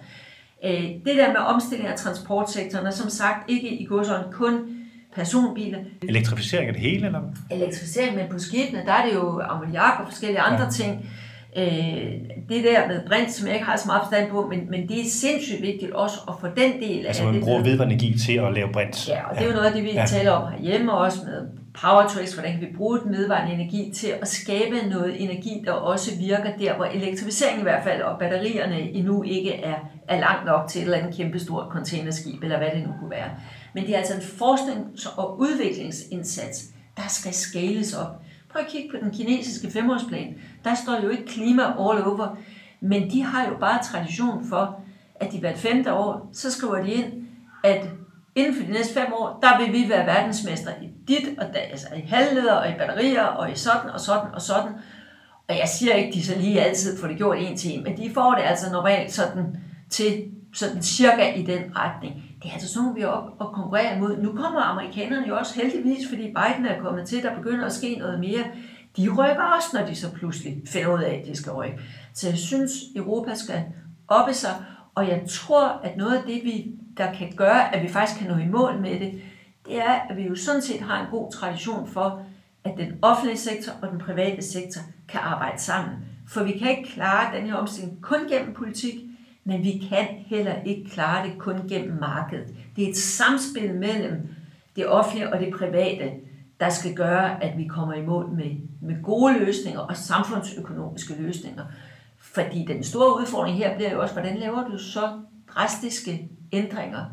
Øh, 0.65 0.83
det 0.83 1.17
der 1.17 1.29
med 1.29 1.41
omstilling 1.41 1.89
af 1.89 1.99
transportsektoren 1.99 2.87
er 2.87 2.91
som 2.91 3.11
sagt 3.11 3.51
ikke 3.51 3.69
i 3.69 3.85
godsånd 3.85 4.33
kun 4.33 4.82
personbiler. 5.15 5.79
Elektrificering 6.09 6.69
af 6.69 6.75
det 6.75 6.83
hele, 6.83 7.07
eller 7.07 7.21
Elektrificering, 7.51 8.17
men 8.17 8.25
på 8.31 8.39
skibene, 8.39 8.83
der 8.87 8.93
er 8.93 9.07
det 9.07 9.15
jo 9.15 9.41
ammoniak 9.45 10.01
og 10.01 10.07
forskellige 10.09 10.41
andre 10.41 10.65
ja. 10.65 10.71
ting. 10.71 11.11
Øh, 11.57 11.65
det 12.49 12.65
der 12.65 12.89
med 12.89 13.01
brint, 13.09 13.33
som 13.33 13.47
jeg 13.47 13.55
ikke 13.55 13.67
har 13.67 13.77
så 13.77 13.87
meget 13.87 14.03
forstand 14.03 14.31
på, 14.31 14.47
men, 14.51 14.71
men 14.71 14.89
det 14.89 15.01
er 15.01 15.05
sindssygt 15.11 15.63
vigtigt 15.63 15.93
også 15.93 16.17
at 16.29 16.35
få 16.41 16.47
den 16.47 16.73
del 16.81 17.07
altså, 17.07 17.27
af 17.27 17.33
man 17.33 17.43
bruger 17.43 17.63
vedvarende 17.63 17.95
energi 17.95 18.19
til 18.19 18.33
at 18.33 18.53
lave 18.55 18.73
brint. 18.73 19.09
Ja, 19.09 19.29
og 19.29 19.37
det 19.37 19.43
er 19.43 19.47
jo 19.47 19.53
noget 19.53 19.67
af 19.67 19.73
det, 19.73 19.85
vi 19.85 19.93
ja. 19.93 20.07
taler 20.07 20.31
om 20.31 20.53
herhjemme 20.53 20.93
også 20.93 21.19
med 21.25 21.63
Powertrace, 21.81 22.35
hvordan 22.35 22.53
kan 22.53 22.61
vi 22.61 22.77
bruge 22.77 22.99
den 23.05 23.13
vedvarende 23.13 23.55
energi 23.55 23.93
til 23.95 24.13
at 24.23 24.29
skabe 24.29 24.77
noget 24.91 25.23
energi, 25.23 25.63
der 25.65 25.73
også 25.73 26.11
virker 26.19 26.57
der, 26.59 26.77
hvor 26.77 26.85
elektrificering 26.85 27.59
i 27.59 27.63
hvert 27.63 27.85
fald, 27.85 28.03
og 28.03 28.19
batterierne 28.19 28.81
endnu 28.81 29.23
ikke 29.23 29.55
er, 29.55 29.75
er 30.09 30.21
langt 30.21 30.47
nok 30.47 30.69
til 30.69 30.79
et 30.79 30.85
eller 30.85 30.99
andet 30.99 31.17
kæmpestort 31.17 31.67
containerskib, 31.71 32.43
eller 32.43 32.59
hvad 32.59 32.69
det 32.75 32.83
nu 32.87 32.93
kunne 33.01 33.11
være. 33.11 33.31
Men 33.75 33.87
det 33.87 33.95
er 33.95 33.99
altså 33.99 34.15
en 34.15 34.21
forsknings- 34.21 35.17
og 35.17 35.39
udviklingsindsats, 35.41 36.65
der 36.97 37.09
skal 37.09 37.35
scales 37.35 37.95
op. 37.95 38.23
Prøv 38.49 38.63
at 38.63 38.69
kigge 38.69 38.91
på 38.91 38.97
den 39.05 39.11
kinesiske 39.11 39.71
femårsplan. 39.71 40.35
Der 40.65 40.75
står 40.75 41.01
jo 41.03 41.09
ikke 41.09 41.27
klima 41.27 41.63
all 41.63 42.05
over, 42.05 42.37
men 42.81 43.11
de 43.11 43.23
har 43.23 43.49
jo 43.49 43.57
bare 43.61 43.83
tradition 43.83 44.49
for, 44.49 44.81
at 45.15 45.33
de 45.33 45.39
hvert 45.39 45.59
femte 45.59 45.93
år, 45.93 46.31
så 46.33 46.51
skriver 46.51 46.83
de 46.83 46.93
ind, 46.93 47.13
at 47.65 47.89
inden 48.35 48.55
for 48.55 48.63
de 48.67 48.73
næste 48.73 48.95
fem 48.95 49.13
år, 49.13 49.39
der 49.43 49.59
vil 49.59 49.73
vi 49.73 49.89
være 49.89 50.07
verdensmester 50.07 50.71
i 50.83 50.89
dit 51.09 51.39
og 51.39 51.47
dat, 51.47 51.69
altså 51.71 51.87
i 51.97 52.01
halvleder 52.01 52.53
og 52.53 52.71
i 52.71 52.75
batterier 52.79 53.23
og 53.23 53.53
i 53.53 53.55
sådan 53.55 53.91
og 53.91 54.01
sådan 54.01 54.35
og 54.35 54.43
sådan. 54.43 54.73
Og 55.49 55.59
jeg 55.59 55.69
siger 55.69 55.95
ikke, 55.95 56.13
de 56.13 56.25
så 56.25 56.39
lige 56.39 56.61
altid 56.61 57.01
får 57.01 57.09
det 57.09 57.17
gjort 57.17 57.39
en 57.39 57.57
til 57.57 57.79
en, 57.79 57.85
men 57.85 57.97
de 57.97 58.11
får 58.15 58.35
det 58.35 58.43
altså 58.43 58.73
normalt 58.73 59.13
sådan 59.13 59.57
til 59.91 60.25
sådan 60.55 60.83
cirka 60.83 61.33
i 61.35 61.43
den 61.43 61.77
retning. 61.77 62.23
Det 62.43 62.49
er 62.49 62.53
altså 62.53 62.69
sådan, 62.69 62.95
vi 62.95 63.01
er 63.01 63.07
op 63.07 63.31
og 63.39 63.53
konkurrerer 63.53 63.97
imod. 63.97 64.17
Nu 64.17 64.33
kommer 64.33 64.61
amerikanerne 64.61 65.29
jo 65.29 65.37
også 65.37 65.55
heldigvis, 65.55 66.09
fordi 66.09 66.23
Biden 66.23 66.67
er 66.67 66.83
kommet 66.83 67.09
til, 67.09 67.23
der 67.23 67.37
begynder 67.37 67.67
at 67.67 67.73
ske 67.73 67.97
noget 67.97 68.21
mere. 68.21 68.45
De 68.97 69.09
rykker 69.09 69.43
også, 69.57 69.69
når 69.75 69.87
de 69.87 69.95
så 69.95 70.13
pludselig 70.13 70.63
finder 70.67 70.95
ud 70.95 71.03
af, 71.03 71.15
at 71.21 71.27
de 71.27 71.37
skal 71.37 71.53
rykke. 71.53 71.79
Så 72.15 72.29
jeg 72.29 72.39
synes, 72.39 72.73
Europa 72.97 73.35
skal 73.35 73.63
oppe 74.09 74.35
sig, 74.35 74.51
og 74.95 75.09
jeg 75.09 75.23
tror, 75.29 75.81
at 75.83 75.97
noget 75.97 76.17
af 76.17 76.23
det, 76.27 76.45
vi, 76.45 76.73
der 76.97 77.13
kan 77.13 77.33
gøre, 77.37 77.75
at 77.75 77.83
vi 77.83 77.89
faktisk 77.89 78.19
kan 78.21 78.31
nå 78.31 78.37
i 78.37 78.47
mål 78.47 78.81
med 78.81 79.01
det, 79.01 79.23
det 79.67 79.79
er, 79.79 79.93
at 80.11 80.17
vi 80.17 80.23
jo 80.23 80.37
sådan 80.37 80.63
set 80.63 80.81
har 80.81 81.01
en 81.01 81.11
god 81.11 81.33
tradition 81.33 81.89
for, 81.89 82.23
at 82.65 82.73
den 82.77 82.99
offentlige 83.03 83.39
sektor 83.39 83.73
og 83.83 83.91
den 83.91 83.99
private 83.99 84.43
sektor 84.43 84.81
kan 85.09 85.21
arbejde 85.21 85.61
sammen. 85.61 85.97
For 86.29 86.43
vi 86.43 86.53
kan 86.53 86.71
ikke 86.71 86.91
klare 86.91 87.37
den 87.37 87.47
her 87.47 87.55
omstilling 87.55 88.03
kun 88.03 88.21
gennem 88.29 88.55
politik, 88.55 88.95
men 89.45 89.63
vi 89.63 89.87
kan 89.89 90.07
heller 90.27 90.63
ikke 90.63 90.91
klare 90.91 91.27
det 91.27 91.39
kun 91.39 91.69
gennem 91.69 92.01
markedet. 92.01 92.55
Det 92.77 92.85
er 92.85 92.89
et 92.89 92.97
samspil 92.97 93.75
mellem 93.75 94.29
det 94.77 94.89
offentlige 94.89 95.33
og 95.33 95.41
det 95.41 95.55
private, 95.59 96.11
der 96.61 96.69
skal 96.69 96.95
gøre, 96.95 97.45
at 97.45 97.59
vi 97.59 97.67
kommer 97.67 97.95
i 97.95 98.07
mål 98.07 98.31
med, 98.31 98.51
med 98.81 99.03
gode 99.03 99.39
løsninger 99.39 99.81
og 99.81 99.97
samfundsøkonomiske 99.97 101.15
løsninger. 101.19 101.65
Fordi 102.19 102.65
den 102.69 102.83
store 102.85 103.21
udfordring 103.21 103.57
her 103.57 103.77
bliver 103.77 103.93
jo 103.93 104.01
også, 104.01 104.15
hvordan 104.15 104.39
laver 104.39 104.69
du 104.69 104.79
så 104.79 105.21
drastiske 105.55 106.29
ændringer, 106.53 107.05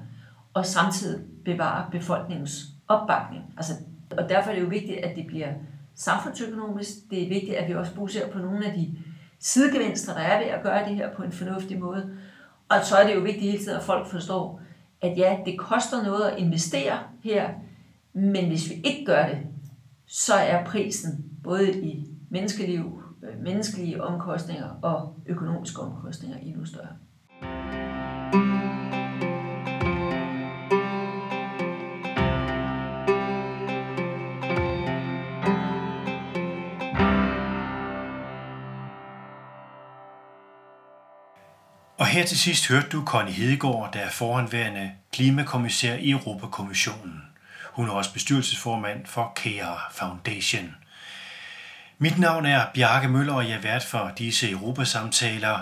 og 0.54 0.66
samtidig 0.66 1.26
bevare 1.46 1.86
befolkningens 1.92 2.66
opbakning. 2.88 3.44
Altså, 3.58 3.74
og 4.18 4.30
derfor 4.30 4.50
er 4.50 4.56
det 4.56 4.62
jo 4.62 4.68
vigtigt, 4.68 4.98
at 4.98 5.16
det 5.16 5.28
bliver 5.28 5.54
samfundsøkonomisk. 5.96 6.90
Det 7.10 7.24
er 7.24 7.30
vigtigt, 7.30 7.56
at 7.56 7.68
vi 7.70 7.76
også 7.76 7.94
fokuserer 7.94 8.32
på 8.32 8.40
nogle 8.40 8.66
af 8.66 8.74
de 8.74 8.98
sidegevinster, 9.40 10.14
der 10.14 10.22
er 10.22 10.40
ved 10.40 10.48
at 10.48 10.64
gøre 10.64 10.90
det 10.90 10.96
her 10.96 11.14
på 11.14 11.24
en 11.24 11.32
fornuftig 11.32 11.80
måde. 11.80 12.18
Og 12.70 12.78
så 12.84 12.96
er 12.96 13.08
det 13.08 13.16
jo 13.16 13.20
vigtigt 13.20 13.52
hele 13.52 13.64
tiden, 13.64 13.78
at 13.78 13.84
folk 13.84 14.08
forstår, 14.08 14.62
at 15.02 15.18
ja, 15.18 15.38
det 15.46 15.60
koster 15.60 16.04
noget 16.04 16.30
at 16.30 16.38
investere 16.38 17.00
her, 17.24 17.50
men 18.14 18.48
hvis 18.48 18.70
vi 18.70 18.76
ikke 18.76 19.06
gør 19.06 19.28
det, 19.28 19.38
så 20.08 20.34
er 20.34 20.66
prisen 20.66 21.26
både 21.44 21.82
i 21.82 22.08
menneskeliv, 22.30 23.04
øh, 23.24 23.44
menneskelige 23.44 24.04
omkostninger 24.04 24.70
og 24.82 25.16
økonomiske 25.26 25.82
omkostninger 25.82 26.38
endnu 26.38 26.66
større. 26.66 26.96
Her 42.10 42.26
til 42.26 42.40
sidst 42.40 42.68
hørte 42.68 42.90
du 42.90 43.06
Connie 43.06 43.34
Hedegaard, 43.34 43.94
der 43.94 44.00
er 44.00 44.10
foranværende 44.10 44.92
klimakommissær 45.14 45.94
i 45.94 46.10
Europakommissionen. 46.10 47.22
Hun 47.72 47.90
er 47.90 47.94
også 47.94 48.14
bestyrelsesformand 48.14 49.06
for 49.06 49.34
CARE 49.36 49.80
Foundation. 49.92 50.76
Mit 51.98 52.20
navn 52.20 52.46
er 52.46 52.66
Bjarke 52.74 53.08
Møller, 53.08 53.34
og 53.34 53.50
jeg 53.50 53.58
er 53.58 53.62
vært 53.62 53.84
for 53.84 54.12
disse 54.18 54.52
Europasamtaler, 54.52 55.60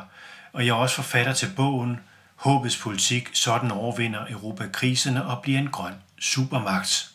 og 0.54 0.66
jeg 0.66 0.72
er 0.72 0.76
også 0.76 0.96
forfatter 0.96 1.34
til 1.34 1.50
bogen 1.56 2.00
Håbets 2.36 2.78
politik, 2.78 3.30
sådan 3.34 3.72
overvinder 3.72 4.26
Europa 4.30 4.68
kriserne 4.74 5.26
og 5.26 5.42
bliver 5.42 5.60
en 5.60 5.70
grøn 5.70 5.94
supermagt. 6.20 7.12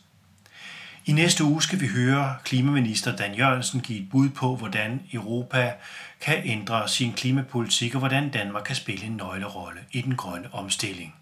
I 1.05 1.13
næste 1.13 1.45
uge 1.45 1.63
skal 1.63 1.81
vi 1.81 1.87
høre 1.87 2.37
klimaminister 2.45 3.17
Dan 3.17 3.35
Jørgensen 3.35 3.81
give 3.81 3.99
et 3.99 4.11
bud 4.11 4.29
på, 4.29 4.57
hvordan 4.57 5.03
Europa 5.13 5.75
kan 6.21 6.43
ændre 6.45 6.89
sin 6.89 7.13
klimapolitik 7.13 7.95
og 7.95 7.99
hvordan 7.99 8.31
Danmark 8.31 8.65
kan 8.65 8.77
spille 8.77 9.07
en 9.07 9.17
nøglerolle 9.17 9.81
i 9.93 10.01
den 10.01 10.17
grønne 10.17 10.55
omstilling. 10.55 11.15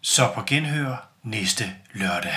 Så 0.00 0.32
på 0.34 0.42
genhør 0.46 1.08
næste 1.22 1.64
lørdag. 1.94 2.36